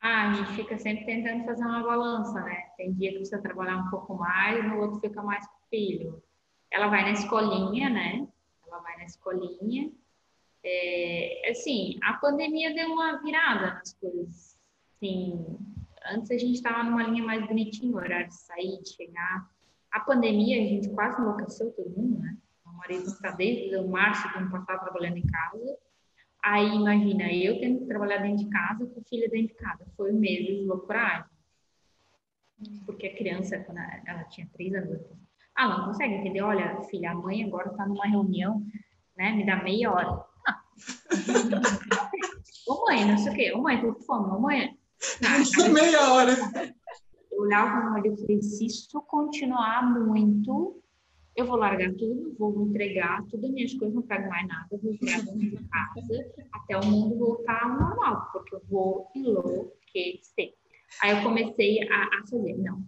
[0.00, 2.70] Ah, a gente fica sempre tentando fazer uma balança, né?
[2.76, 6.22] Tem dia que precisa trabalhar um pouco mais, no outro fica mais com o filho.
[6.70, 8.26] Ela vai na escolinha, né?
[8.66, 9.92] Ela vai na escolinha.
[10.64, 14.58] É, assim, a pandemia deu uma virada nas coisas.
[14.96, 15.58] Assim,
[16.10, 19.50] antes a gente estava numa linha mais bonitinha, horário de sair, de chegar.
[19.90, 22.36] A pandemia, a gente quase enlouqueceu todo mundo, né?
[22.66, 25.78] O marido está desde o março do ano passado trabalhando em casa.
[26.42, 29.86] Aí, imagina, eu tendo que trabalhar dentro de casa com a filha dentro de casa.
[29.96, 31.30] Foi meses loucuragem.
[32.86, 35.00] Porque a criança, quando ela tinha três anos,
[35.54, 36.42] ah, não consegue entender.
[36.42, 38.64] Olha, filha, a mãe agora está numa reunião,
[39.16, 39.32] né?
[39.32, 40.24] Me dá meia hora.
[40.44, 40.60] Ah.
[42.66, 43.52] Ô mãe, não sei o quê.
[43.52, 44.34] Ô mãe, tô com fome.
[44.34, 44.76] Ô mãe.
[45.24, 46.32] Ah, meia hora.
[47.30, 50.82] Eu olhava no olho e falei, se isso continuar muito,
[51.34, 54.92] eu vou largar tudo, vou entregar todas as minhas coisas, não pego mais nada, vou
[54.92, 60.54] virar dentro de casa até o mundo voltar ao normal, porque eu vou enlouquecer.
[61.00, 62.84] Aí eu comecei a, a fazer, não,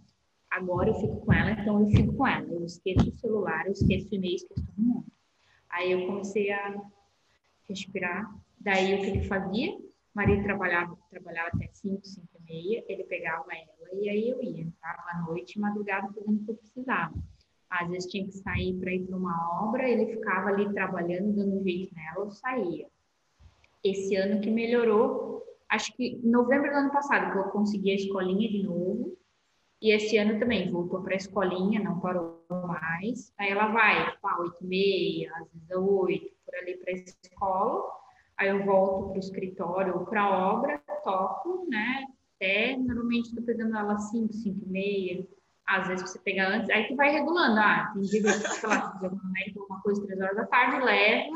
[0.51, 2.47] agora eu fico com ela, então eu fico com ela.
[2.47, 5.05] Eu esqueço o celular, eu esqueço o e-mail, esqueço todo mundo.
[5.69, 6.81] Aí eu comecei a
[7.67, 8.33] respirar.
[8.59, 9.77] Daí o que ele fazia?
[10.15, 14.41] O marido trabalhava, trabalhava até 5, 5 e meia, ele pegava ela e aí eu
[14.41, 17.13] ia, entrava à noite, madrugada, fazendo o que eu precisava
[17.69, 21.59] às vezes tinha que sair para ir para uma obra, ele ficava ali trabalhando, dando
[21.59, 22.87] um jeito nela, eu saía.
[23.83, 28.49] Esse ano que melhorou, acho que novembro do ano passado que eu consegui a escolinha
[28.49, 29.17] de novo,
[29.81, 33.33] e esse ano também voltou para a escolinha, não parou mais.
[33.37, 36.95] Aí ela vai, tipo, ah, oito e meia, às vezes oito, por ali para a
[36.95, 38.04] escola.
[38.37, 42.05] Aí eu volto para o escritório ou para a obra, toco, né?
[42.35, 45.27] Até normalmente estou pegando ela cinco, cinco e meia
[45.65, 47.59] às vezes você pega antes, aí tu vai regulando.
[47.59, 48.99] Ah, tem dia que, sei lá,
[49.67, 51.31] uma coisa três horas da tarde, leva,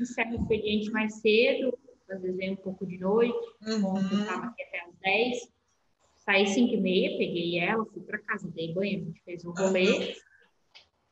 [0.00, 1.76] encerra o expediente mais cedo,
[2.10, 3.34] às vezes vem um pouco de noite,
[3.66, 3.96] uhum.
[3.96, 5.52] eu estava aqui até às 10,
[6.16, 9.52] saí 5 e meia, peguei ela, fui para casa, dei banho, a gente fez um
[9.52, 9.90] rolê.
[9.90, 10.14] Uhum.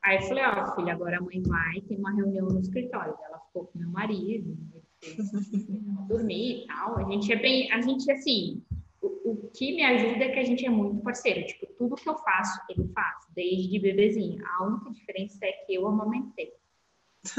[0.03, 3.15] Aí eu falei, ó, oh, filha, agora a mãe vai, tem uma reunião no escritório.
[3.25, 4.57] Ela ficou com meu marido,
[6.07, 6.97] dormir e tal.
[6.97, 8.61] A gente é bem, a gente assim,
[9.01, 11.45] o que me ajuda é que a gente é muito parceiro.
[11.45, 14.43] Tipo, tudo que eu faço, ele faz, desde bebezinho.
[14.45, 16.53] A única diferença é que eu amamentei.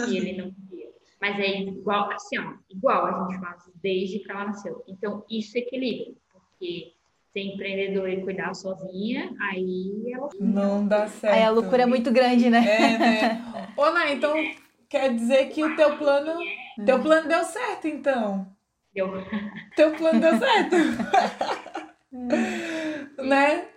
[0.09, 0.91] E ele não queria.
[1.21, 4.83] Mas é igual, assim, ó, igual a gente faz desde que ela nasceu.
[4.89, 6.15] Então, isso equilibra.
[6.33, 6.93] Porque
[7.33, 10.29] ser empreendedor e cuidar sozinha, aí ela...
[10.39, 11.35] Não dá certo.
[11.35, 12.59] Aí a loucura é muito grande, né?
[12.59, 13.73] É, né?
[13.77, 14.35] Ô, Nai, então
[14.89, 16.39] quer dizer que o teu plano...
[16.85, 18.47] Teu plano deu certo, então.
[18.93, 19.09] Deu.
[19.77, 20.77] Teu plano deu certo.
[23.23, 23.69] né?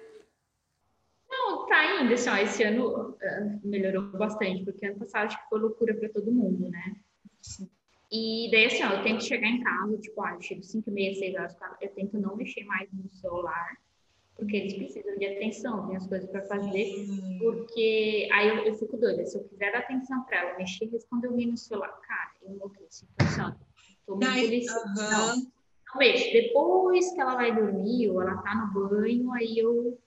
[1.30, 2.14] Não, tá indo.
[2.14, 6.10] Assim, ó, esse ano uh, melhorou bastante, porque ano passado acho que foi loucura para
[6.10, 6.96] todo mundo, né?
[8.12, 10.94] E daí, assim, ó, eu tento chegar em casa, tipo, ah, eu chego 5 e
[10.94, 13.78] meia, 6 horas, eu tento não mexer mais no celular,
[14.36, 16.88] porque eles precisam de atenção, tem as coisas para fazer,
[17.40, 19.26] porque aí eu, eu, fico doida.
[19.26, 22.27] Se eu quiser dar atenção para ela, mexer responder alguém no celular, cara,
[23.20, 23.52] assim, ó,
[24.06, 24.94] tô me policiando.
[24.96, 25.58] Não
[25.98, 26.32] mexo.
[26.32, 30.00] Depois que ela vai dormir ou ela tá no banho, aí eu,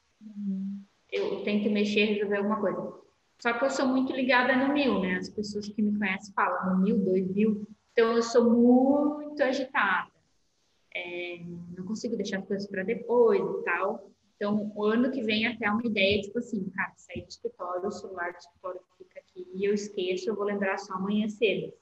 [1.10, 3.00] eu tento mexer resolver alguma coisa.
[3.40, 5.16] Só que eu sou muito ligada no mil, né?
[5.16, 7.66] As pessoas que me conhecem falam no mil, dois mil.
[7.92, 10.10] Então eu sou muito agitada.
[10.94, 11.40] É,
[11.76, 14.10] não consigo deixar as coisas para depois e tal.
[14.36, 17.90] Então, o ano que vem até uma ideia, tipo assim, cara, sair do escritório, o
[17.90, 21.72] celular do escritório fica aqui e eu esqueço, eu vou lembrar só amanhã cedo.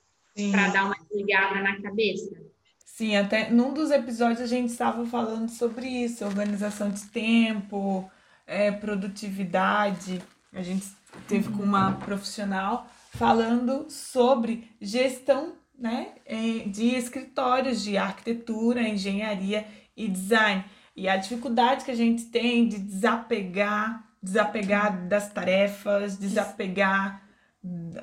[0.50, 2.48] Para dar uma desligada na cabeça.
[2.84, 8.10] Sim, até num dos episódios a gente estava falando sobre isso, organização de tempo,
[8.46, 10.20] é, produtividade.
[10.52, 10.86] A gente
[11.28, 19.64] teve com uma profissional falando sobre gestão né, é, de escritórios de arquitetura, engenharia
[19.96, 20.64] e design.
[20.96, 27.27] E a dificuldade que a gente tem de desapegar, desapegar das tarefas, desapegar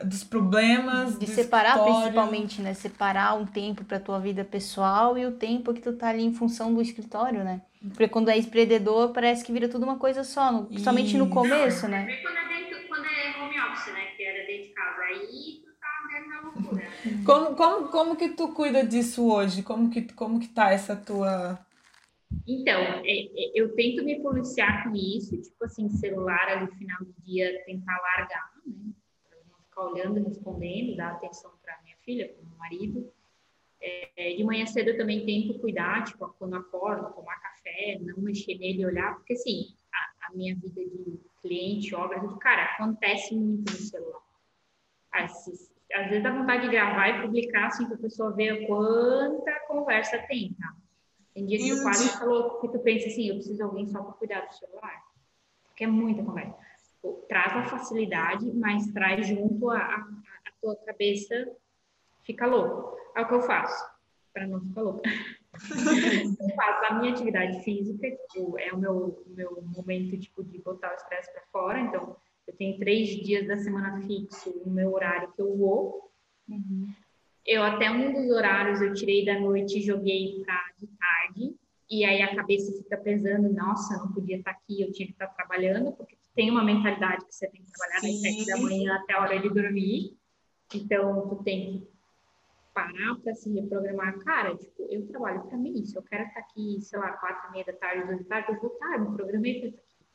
[0.04, 1.18] dos problemas.
[1.18, 2.02] De separar escritório.
[2.02, 2.74] principalmente, né?
[2.74, 6.34] Separar um tempo para tua vida pessoal e o tempo que tu tá ali em
[6.34, 7.62] função do escritório, né?
[7.90, 11.88] Porque quando é empreendedor, parece que vira tudo uma coisa só, no, principalmente no começo,
[11.88, 12.08] né?
[12.22, 14.06] Quando é, dentro, quando é home office, né?
[14.18, 15.02] Que era dentro de casa.
[15.02, 16.88] Aí tu tá dentro da loucura.
[17.26, 19.62] como, como, como que tu cuida disso hoje?
[19.62, 21.60] Como que, como que tá essa tua
[22.48, 27.00] então, é, é, eu tento me policiar com isso, tipo assim, celular ali no final
[27.00, 28.95] do dia, tentar largar, né?
[29.76, 33.12] Ficar olhando, respondendo, dar atenção para minha filha, para meu marido.
[33.82, 38.58] É, de manhã cedo eu também tento cuidar, tipo, quando acordo, tomar café, não mexer
[38.58, 43.70] nele e olhar, porque assim, a, a, minha vida de cliente, obra, cara, acontece muito
[43.70, 44.22] no celular.
[45.12, 45.46] Às,
[45.94, 50.18] às vezes dá vontade de gravar e publicar, assim, para a pessoa ver quanta conversa
[50.28, 50.74] tem, tá?
[51.34, 54.02] Tem dia que o quase falou que tu pensa assim, eu preciso de alguém só
[54.02, 55.04] para cuidar do celular.
[55.66, 56.65] Porque é muita conversa.
[57.28, 59.98] Traz a facilidade, mas traz junto a, a,
[60.48, 61.52] a tua cabeça
[62.24, 62.98] fica louco.
[63.16, 63.86] É o que eu faço,
[64.34, 65.10] para não ficar louca.
[66.40, 70.92] eu faço a minha atividade física, tipo, é o meu, meu momento tipo, de botar
[70.92, 71.80] o estresse para fora.
[71.80, 72.16] Então,
[72.48, 76.12] eu tenho três dias da semana fixo o meu horário que eu vou.
[76.48, 76.94] Uhum.
[77.46, 81.56] Eu até um dos horários eu tirei da noite e joguei para de tarde.
[81.90, 85.28] E aí a cabeça fica pesando, nossa, não podia estar aqui, eu tinha que estar
[85.28, 88.12] trabalhando, porque tem uma mentalidade que você tem que trabalhar Sim.
[88.12, 90.18] das sete da manhã até a hora de dormir.
[90.74, 91.88] Então, tu tem que
[92.74, 94.20] parar para se reprogramar.
[94.20, 95.86] Cara, tipo, eu trabalho para mim.
[95.86, 98.52] Se eu quero estar aqui, sei lá, quatro e meia da tarde, duas da tarde,
[98.52, 100.06] eu vou estar, eu me programei para estar aqui.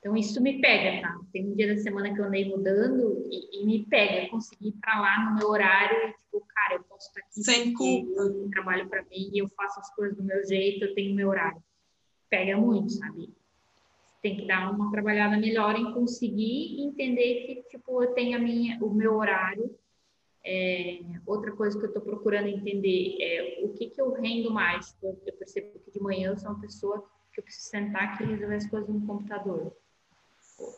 [0.00, 1.20] Então, isso me pega, tá?
[1.32, 4.24] Tem um dia da semana que eu andei mudando e, e me pega.
[4.24, 7.42] Eu consegui ir para lá no meu horário e, tipo, cara, eu posso estar aqui.
[7.42, 8.22] Sem culpa.
[8.22, 11.62] Eu trabalho para mim, eu faço as coisas do meu jeito, eu tenho meu horário.
[12.28, 13.32] Pega muito, sabe?
[14.24, 18.82] Tem que dar uma trabalhada melhor em conseguir entender que, tipo, eu tenho a minha,
[18.82, 19.70] o meu horário.
[20.42, 24.96] É, outra coisa que eu estou procurando entender é o que, que eu rendo mais.
[25.02, 28.24] Eu, eu percebo que de manhã eu sou uma pessoa que eu preciso sentar aqui
[28.24, 29.76] e resolver as coisas no computador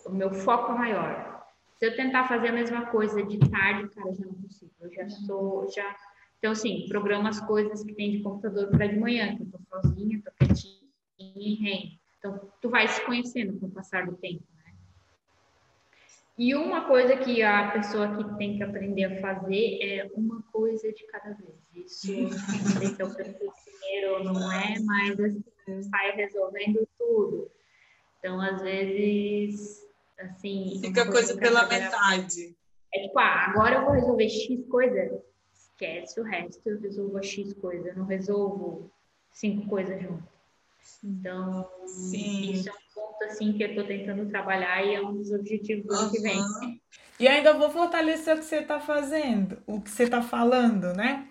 [0.05, 1.47] o meu foco é maior.
[1.79, 4.73] Se eu tentar fazer a mesma coisa de tarde, cara, já não consigo.
[4.81, 5.95] Eu já sou, já.
[6.39, 9.59] Então, assim, programa as coisas que tem de computador para de manhã, que eu tô
[9.69, 12.06] sozinha, tô quietinha e rendo.
[12.19, 14.73] Então, tu vai se conhecendo com o passar do tempo, né?
[16.39, 20.93] E uma coisa que a pessoa que tem que aprender a fazer é uma coisa
[20.93, 21.55] de cada vez.
[21.75, 27.51] Isso, não sei se é o primeiro não é, mas assim, sai resolvendo tudo.
[28.19, 29.87] Então, às vezes,
[30.19, 30.81] assim.
[30.83, 32.57] Fica coisa pela metade.
[32.93, 37.53] É tipo, ah, agora eu vou resolver X coisa, esquece o resto, eu resolvo X
[37.55, 38.91] coisa, eu não resolvo
[39.33, 40.36] cinco coisas juntas.
[41.03, 42.53] Então, Sim.
[42.53, 45.87] isso é um ponto assim que eu estou tentando trabalhar e é um dos objetivos
[45.87, 46.41] do ano que vem.
[47.19, 51.27] E ainda vou fortalecer o que você está fazendo, o que você está falando, né?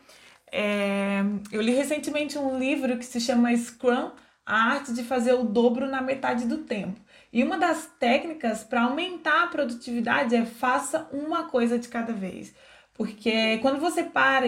[0.52, 4.12] É, eu li recentemente um livro que se chama Scrum,
[4.46, 7.00] a arte de fazer o dobro na metade do tempo.
[7.34, 12.54] E uma das técnicas para aumentar a produtividade é faça uma coisa de cada vez.
[12.94, 14.46] Porque quando você para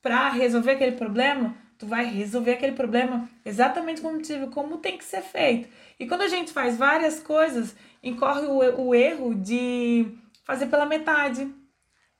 [0.00, 5.22] para resolver aquele problema, tu vai resolver aquele problema exatamente como, como tem que ser
[5.22, 5.68] feito.
[5.98, 10.06] E quando a gente faz várias coisas, incorre o, o erro de
[10.44, 11.48] fazer pela metade,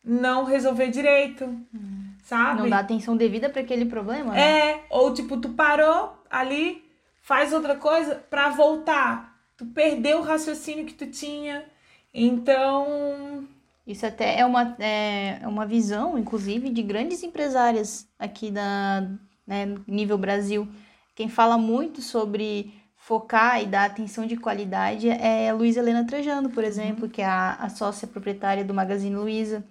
[0.05, 2.12] não resolver direito, hum.
[2.23, 2.62] sabe?
[2.62, 4.32] Não dá atenção devida para aquele problema.
[4.32, 4.70] Né?
[4.70, 6.85] É, ou tipo, tu parou ali,
[7.20, 9.37] faz outra coisa para voltar.
[9.57, 11.64] Tu perdeu o raciocínio que tu tinha.
[12.14, 13.47] Então.
[13.85, 19.09] Isso até é uma, é, uma visão, inclusive, de grandes empresárias aqui da
[19.49, 20.68] né, nível Brasil.
[21.16, 26.51] Quem fala muito sobre focar e dar atenção de qualidade é a Luísa Helena Trajano,
[26.51, 27.11] por exemplo, uhum.
[27.11, 29.64] que é a, a sócia proprietária do Magazine Luiza.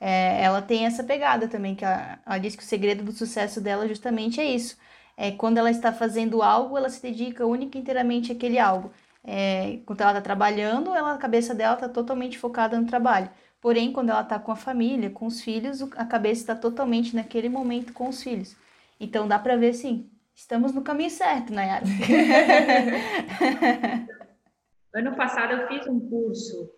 [0.00, 3.60] É, ela tem essa pegada também, que ela, ela diz que o segredo do sucesso
[3.60, 4.76] dela justamente é isso
[5.16, 8.92] É, quando ela está fazendo algo, ela se dedica única e inteiramente àquele algo.
[9.24, 13.30] É, quando ela está trabalhando, ela, a cabeça dela está totalmente focada no trabalho.
[13.60, 17.48] Porém, quando ela está com a família, com os filhos, a cabeça está totalmente naquele
[17.48, 18.56] momento com os filhos.
[19.02, 21.84] Então dá para ver, sim, estamos no caminho certo, Nayara.
[24.94, 26.72] ano passado eu fiz um curso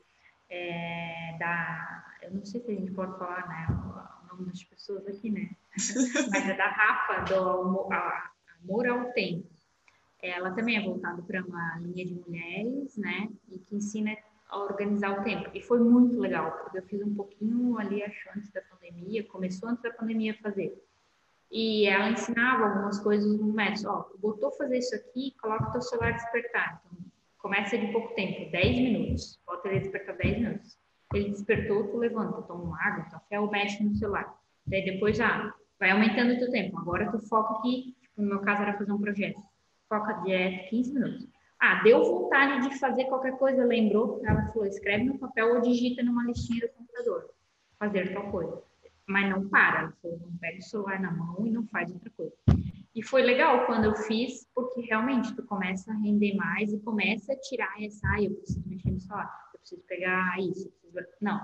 [0.48, 2.02] é, da.
[2.22, 5.50] Eu não sei se a gente pode falar né, o nome das pessoas aqui, né?
[6.32, 7.88] Mas é da Rafa, do
[8.62, 9.46] Amor ao Tempo.
[10.22, 13.28] Ela também é voltada para uma linha de mulheres, né?
[13.50, 14.16] E que ensina
[14.48, 15.50] a organizar o tempo.
[15.52, 19.68] E foi muito legal, porque eu fiz um pouquinho ali, acho, antes da pandemia, começou
[19.68, 20.74] antes da pandemia a fazer.
[21.56, 23.88] E ela ensinava algumas coisas no método.
[23.88, 26.82] Ó, botou fazer isso aqui, coloca o teu celular despertar.
[26.84, 26.98] Então,
[27.38, 29.38] começa de pouco tempo, 10 minutos.
[29.46, 30.76] Bota ele despertar 10 minutos.
[31.14, 34.36] Ele despertou, tu levanta, toma uma água, café ou mexe no celular.
[34.66, 36.76] Daí depois já vai aumentando o teu tempo.
[36.76, 39.40] Agora tu foca aqui, tipo, no meu caso era fazer um projeto.
[39.88, 41.28] Foca direto 15 minutos.
[41.60, 44.20] Ah, deu vontade de fazer qualquer coisa, lembrou?
[44.26, 47.30] Ela falou, escreve no papel ou digita numa listinha do computador.
[47.78, 48.60] Fazer tal coisa.
[49.06, 52.34] Mas não para, não pega o celular na mão e não faz outra coisa.
[52.94, 57.32] E foi legal quando eu fiz, porque realmente tu começa a render mais e começa
[57.32, 61.08] a tirar essa, ah, eu preciso mexer no celular, eu preciso pegar isso, preciso...
[61.20, 61.40] não.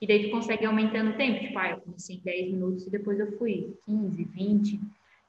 [0.00, 2.90] E daí tu consegue aumentando o tempo, tipo, ah, eu comecei em 10 minutos e
[2.90, 4.80] depois eu fui 15, 20.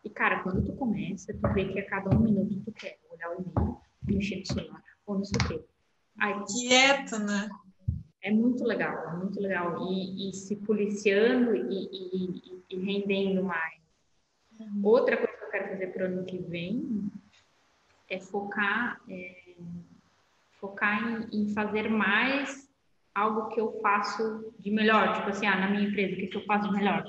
[0.03, 3.29] E cara, quando tu começa, tu vê que a cada um minuto tu quer olhar
[3.31, 5.65] o e-mail, mexer no celular, ou não sei o quê.
[6.19, 7.49] Aí, Quieto, né?
[8.21, 9.91] É muito legal, é muito legal.
[9.91, 13.79] E, e se policiando e, e, e, rendendo mais.
[14.59, 14.81] Uhum.
[14.83, 17.09] Outra coisa que eu quero fazer para o ano que vem
[18.09, 19.55] é focar, é,
[20.59, 22.69] focar em, em, fazer mais
[23.15, 25.13] algo que eu faço de melhor.
[25.13, 27.03] Tipo assim, ah, na minha empresa, o que, que eu faço de melhor?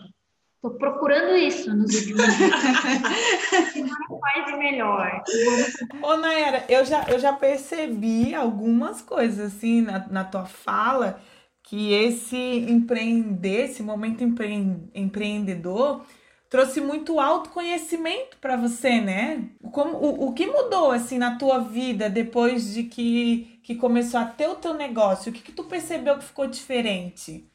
[0.63, 2.55] Estou procurando isso nos últimos dias.
[4.21, 5.23] faz de melhor.
[6.03, 11.19] Ô, Nayara, eu já, eu já percebi algumas coisas assim na, na tua fala
[11.63, 14.53] que esse empreender, esse momento empre,
[14.95, 16.05] empreendedor
[16.51, 19.51] trouxe muito autoconhecimento para você, né?
[19.73, 24.27] Como, o, o que mudou assim na tua vida depois de que, que começou a
[24.27, 25.31] ter o teu negócio?
[25.31, 27.50] O que, que tu percebeu que ficou diferente?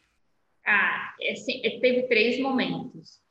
[0.66, 3.22] Ah, é assim, é, teve três momentos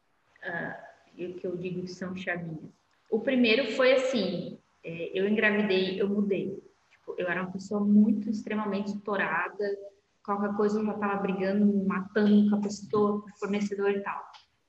[0.44, 2.72] uh, que eu digo que são chavinhas.
[3.10, 6.62] O primeiro foi assim, é, eu engravidei, eu mudei.
[6.90, 9.78] Tipo, eu era uma pessoa muito extremamente estourada,
[10.24, 14.22] qualquer coisa eu já estava brigando, matando com a pessoa, com o fornecedor e tal.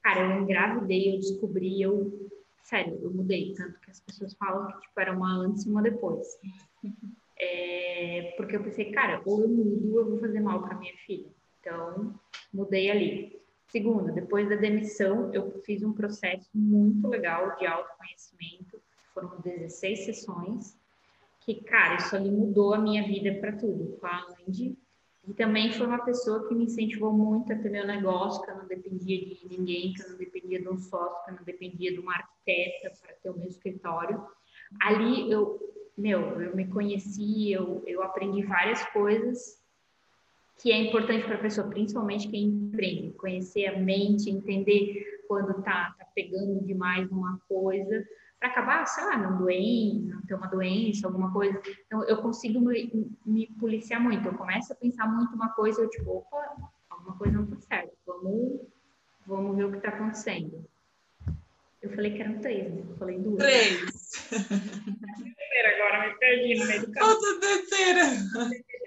[0.03, 2.29] Cara, eu engravidei, eu descobri, eu
[2.65, 5.83] sério, eu mudei, tanto que as pessoas falam que tipo era uma antes e uma
[5.83, 6.27] depois.
[7.37, 11.29] É, porque eu pensei, cara, ou eu mudo, eu vou fazer mal para minha filha.
[11.65, 12.13] Então,
[12.53, 13.41] mudei ali.
[13.69, 18.79] Segundo, depois da demissão, eu fiz um processo muito legal de autoconhecimento.
[19.13, 20.77] Foram 16 sessões.
[21.41, 23.97] Que, cara, isso ali mudou a minha vida para tudo.
[23.99, 24.27] Com a.
[25.27, 28.57] E também foi uma pessoa que me incentivou muito a ter meu negócio, que eu
[28.57, 31.91] não dependia de ninguém, que eu não dependia de um sócio, que eu não dependia
[31.91, 34.23] de uma arquiteta para ter o meu escritório.
[34.79, 35.59] Ali eu,
[35.97, 39.64] meu, eu me conheci, eu, eu aprendi várias coisas
[40.57, 45.93] que é importante para a pessoa, principalmente quem empreende, conhecer a mente, entender quando tá,
[45.97, 48.05] tá pegando demais uma coisa,
[48.39, 51.59] para acabar, sei lá, não doer, não ter uma doença, alguma coisa.
[51.85, 54.27] Então, eu consigo me, me, policiar muito.
[54.27, 57.97] Eu começo a pensar muito uma coisa, eu tipo, opa, alguma coisa não tá certo,
[58.05, 58.61] vamos,
[59.25, 60.65] vamos ver o que está acontecendo.
[61.85, 62.83] Eu falei que eram três, né?
[62.89, 63.37] Eu falei duas.
[63.37, 64.27] Três.
[65.75, 67.15] Agora me perdi no meio do caminho.
[67.15, 68.01] Qual a terceira?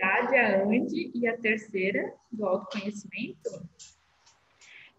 [0.02, 3.68] A Andy e a terceira, do autoconhecimento,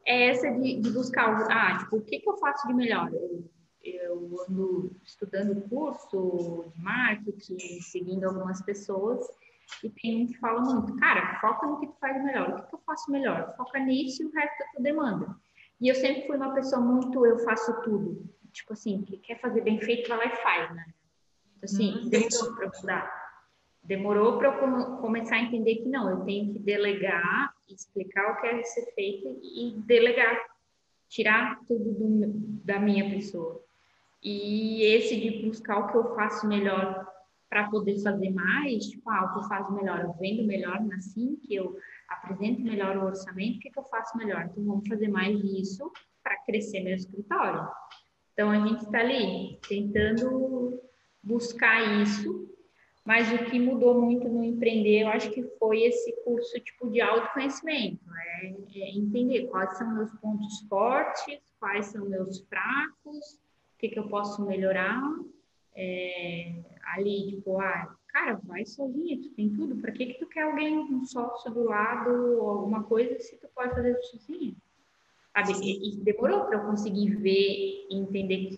[0.06, 3.12] é essa de, de buscar, ah, tipo, o que, que eu faço de melhor?
[3.14, 3.44] Eu,
[3.84, 9.28] eu ando estudando curso de marketing, seguindo algumas pessoas,
[9.84, 12.50] e tem um que fala muito, cara, foca no que tu faz melhor.
[12.50, 13.54] O que, que eu faço melhor?
[13.58, 15.36] Foca nisso e o resto tu demanda.
[15.80, 18.30] E eu sempre fui uma pessoa muito, eu faço tudo.
[18.52, 20.86] Tipo assim, que quer fazer bem feito, vai lá e faz, né?
[21.58, 22.10] Então, assim, uhum.
[22.10, 23.20] demorou para estudar.
[23.84, 28.48] Demorou para eu começar a entender que não, eu tenho que delegar, explicar o que
[28.48, 30.38] é ser feito e delegar,
[31.08, 32.28] tirar tudo do,
[32.66, 33.64] da minha pessoa.
[34.22, 37.08] E esse de buscar o que eu faço melhor
[37.50, 41.36] para poder fazer mais, tipo, ah, o que eu faço melhor, eu vendo melhor assim,
[41.38, 41.76] que eu
[42.08, 44.48] apresento melhor o orçamento, o que, que eu faço melhor?
[44.52, 45.92] Então, vamos fazer mais disso
[46.22, 47.68] para crescer meu escritório.
[48.34, 50.80] Então, a gente está ali tentando
[51.24, 52.48] buscar isso,
[53.04, 57.02] mas o que mudou muito no empreender, eu acho que foi esse curso tipo de
[57.02, 58.00] autoconhecimento,
[58.42, 63.40] é, é entender quais são meus pontos fortes, quais são meus fracos
[63.80, 65.02] que, que eu posso melhorar.
[65.82, 66.52] É,
[66.94, 69.78] ali, tipo, ah, cara, vai sozinha, tu tem tudo.
[69.78, 72.10] Para que, que tu quer alguém, um sócio do lado
[72.42, 74.54] alguma coisa se tu pode fazer sozinha?
[75.34, 75.54] Sabe?
[75.64, 78.58] E, e demorou para eu conseguir ver e entender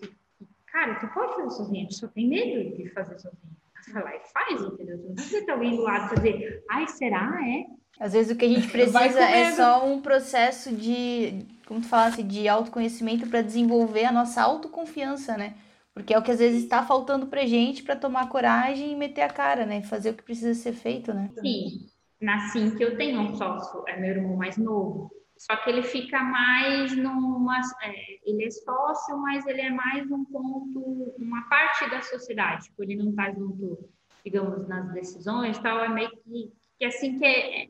[0.66, 3.52] cara, tu pode fazer sozinha, tu só tem medo de fazer sozinha.
[3.92, 4.98] Vai lá e faz, entendeu?
[4.98, 7.38] Tu não precisa ter alguém do lado fazer, ai, será?
[7.46, 7.66] É?
[8.00, 12.22] Às vezes o que a gente precisa é só um processo de, como tu falasse,
[12.22, 15.54] de autoconhecimento para desenvolver a nossa autoconfiança, né?
[15.94, 19.22] Porque é o que às vezes está faltando pra gente para tomar coragem e meter
[19.22, 19.82] a cara, né?
[19.82, 21.30] Fazer o que precisa ser feito, né?
[21.38, 21.86] Sim.
[22.20, 25.10] Na Sim que eu tenho um sócio, é meu irmão mais novo.
[25.36, 27.60] Só que ele fica mais numa.
[27.82, 27.92] É,
[28.24, 32.66] ele é sócio, mas ele é mais um ponto, uma parte da sociedade.
[32.66, 33.90] Tipo, ele não está junto,
[34.24, 35.80] digamos, nas decisões tal.
[35.80, 37.68] É meio que, que assim que é, é,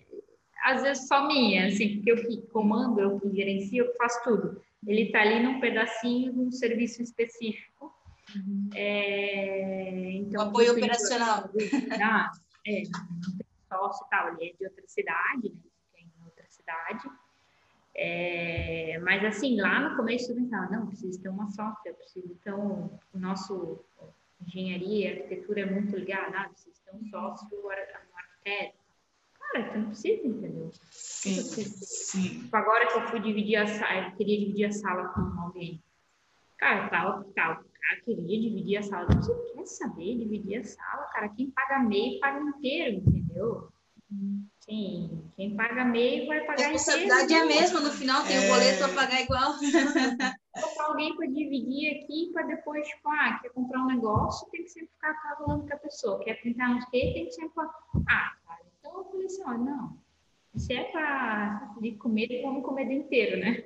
[0.65, 4.63] às vezes só minha, assim, porque eu que comando, eu que gerencio, eu faço tudo.
[4.87, 7.91] Ele está ali num pedacinho de um serviço específico
[8.37, 8.71] Uhum.
[8.75, 11.51] É, então, o apoio operacional.
[12.03, 12.31] Ah,
[12.67, 12.83] é,
[13.69, 15.61] sócio e tal, ele é de outra cidade, né?
[15.95, 17.11] Tem outra cidade.
[17.95, 22.55] É, mas assim, lá no começo eu pensava, não, preciso ter uma software, preciso ter
[22.55, 23.85] um, o nosso
[24.47, 28.83] engenharia e arquitetura é muito ligada, ah, preciso ter um sócio, um arquiteto.
[29.39, 30.71] Cara, tu não precisa, entendeu?
[30.91, 32.41] Sim, sim.
[32.41, 35.83] Tipo, agora que eu fui dividir a sala, eu queria dividir a sala com alguém.
[36.57, 39.07] Cara, tal, tal, cara queria dividir a sala.
[39.07, 41.29] Você quer saber dividir a sala, cara?
[41.31, 43.69] Quem paga meio paga inteiro, entendeu?
[44.61, 46.71] Sim, quem paga meio vai pagar inteiro.
[46.71, 48.49] A responsabilidade é a mesma, no final tem o é...
[48.49, 49.55] boleto a pagar igual.
[50.55, 54.69] Botar alguém para dividir aqui, para depois, tipo, ah, quer comprar um negócio, tem que
[54.69, 56.23] sempre ficar falando com a pessoa.
[56.23, 57.73] Quer pintar uns que tem que sempre falar,
[58.09, 59.99] ah, cara, então eu falei assim, ó, não,
[60.55, 63.65] se é para comer, vamos comer inteiro, né?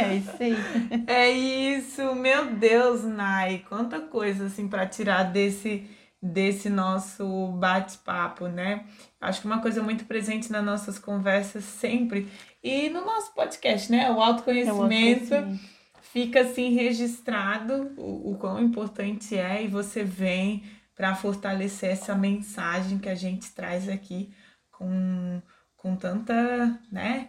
[0.00, 0.54] é isso aí.
[1.06, 5.86] É isso, meu Deus, Nai, quanta coisa assim para tirar desse
[6.24, 8.86] desse nosso bate-papo, né?
[9.20, 12.26] Acho que uma coisa muito presente nas nossas conversas sempre
[12.62, 14.10] e no nosso podcast, né?
[14.10, 15.60] O autoconhecimento, é o autoconhecimento.
[16.00, 20.64] fica assim registrado o, o quão importante é e você vem
[20.96, 24.32] para fortalecer essa mensagem que a gente traz aqui
[24.72, 25.42] com
[25.84, 27.28] com tanta, né?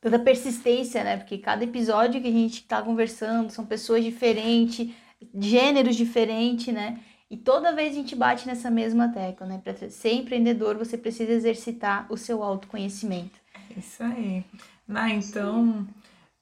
[0.00, 1.18] Tanta persistência, né?
[1.18, 4.90] Porque cada episódio que a gente tá conversando são pessoas diferentes,
[5.38, 6.98] gêneros diferentes, né?
[7.30, 9.60] E toda vez a gente bate nessa mesma tecla, né?
[9.62, 13.38] Para ser empreendedor, você precisa exercitar o seu autoconhecimento.
[13.76, 14.42] Isso aí.
[14.88, 15.86] Ah, então,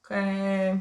[0.09, 0.77] é,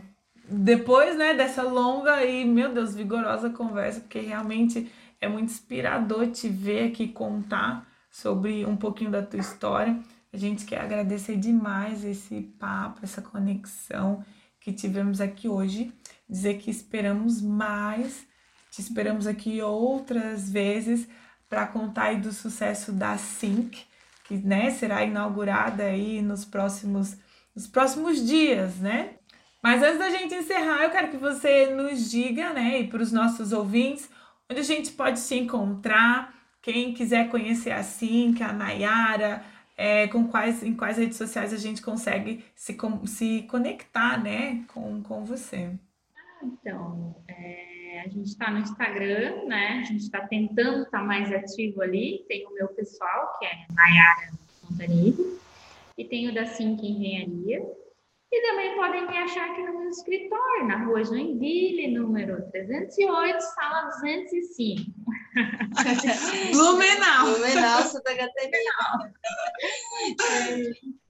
[0.49, 4.89] depois né, dessa longa e, meu Deus, vigorosa conversa, porque realmente
[5.21, 10.01] é muito inspirador te ver aqui contar sobre um pouquinho da tua história.
[10.33, 14.25] A gente quer agradecer demais esse papo, essa conexão
[14.61, 15.93] que tivemos aqui hoje.
[16.29, 18.27] Dizer que esperamos mais,
[18.71, 21.09] te esperamos aqui outras vezes
[21.49, 23.83] para contar aí do sucesso da Sync,
[24.25, 27.17] que né, será inaugurada aí nos próximos,
[27.55, 29.15] nos próximos dias, né?
[29.63, 33.11] Mas antes da gente encerrar, eu quero que você nos diga, né, e para os
[33.11, 34.09] nossos ouvintes,
[34.49, 39.43] onde a gente pode se encontrar, quem quiser conhecer a Sync, a Nayara,
[39.79, 44.65] é, com quais, em quais redes sociais a gente consegue se, com, se conectar né,
[44.75, 45.71] com, com você.
[46.43, 49.79] Então, é, a gente está no Instagram, né?
[49.81, 52.25] A gente está tentando estar tá mais ativo ali.
[52.29, 54.33] Tem o meu pessoal, que é Nayara
[54.69, 55.39] Montanini,
[55.97, 57.65] e tem o da Cinque Engenharia.
[58.31, 63.89] E também podem me achar aqui no meu escritório, na rua Joinville, número 308, sala
[64.03, 64.93] 205.
[66.53, 67.27] Blumenau.
[67.27, 69.13] Blumenau, Santa Catarina.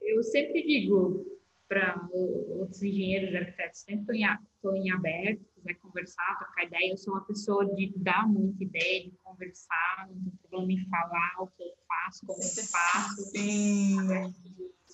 [0.01, 1.25] Eu sempre digo
[1.67, 6.91] para outros engenheiros, arquitetos, sempre estou em aberto, quiser conversar, trocar ideia.
[6.91, 11.35] Eu sou uma pessoa de dar muita ideia, de conversar, não tem problema em falar
[11.39, 13.21] o que eu faço, como eu faço.
[13.29, 13.97] Sim.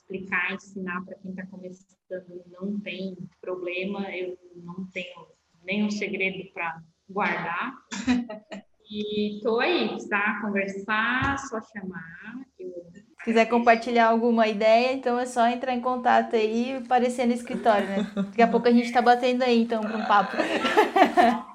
[0.05, 5.27] Explicar, ensinar para quem está começando, não tem problema, eu não tenho
[5.63, 6.79] nenhum segredo para
[7.09, 7.73] guardar.
[8.87, 12.35] E tô aí, precisar conversar, só chamar.
[12.59, 12.69] Eu...
[12.93, 17.33] Se quiser compartilhar alguma ideia, então é só entrar em contato aí e aparecer no
[17.33, 18.11] escritório, né?
[18.15, 20.37] Daqui a pouco a gente tá batendo aí, então, para um papo.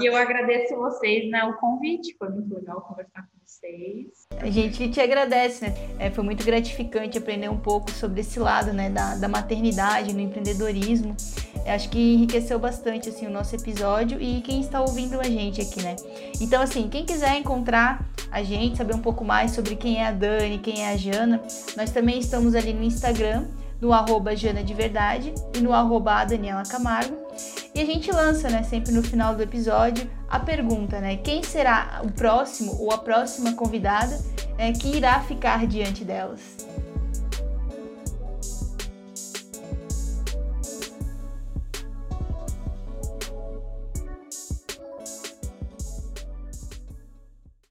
[0.00, 4.26] E eu agradeço vocês, né, o convite, foi muito legal conversar com vocês.
[4.38, 5.74] A gente te agradece, né?
[5.98, 10.20] É, foi muito gratificante aprender um pouco sobre esse lado, né, da, da maternidade, no
[10.20, 11.16] empreendedorismo.
[11.64, 15.60] Eu acho que enriqueceu bastante, assim, o nosso episódio e quem está ouvindo a gente
[15.60, 15.96] aqui, né?
[16.40, 20.12] Então, assim, quem quiser encontrar a gente, saber um pouco mais sobre quem é a
[20.12, 21.42] Dani, quem é a Jana,
[21.76, 23.46] nós também estamos ali no Instagram,
[23.80, 27.16] no arroba Jana de Verdade e no arroba Daniela Camargo.
[27.74, 31.16] E a gente lança, né, sempre no final do episódio, a pergunta, né?
[31.16, 34.18] Quem será o próximo ou a próxima convidada
[34.56, 36.40] né, que irá ficar diante delas?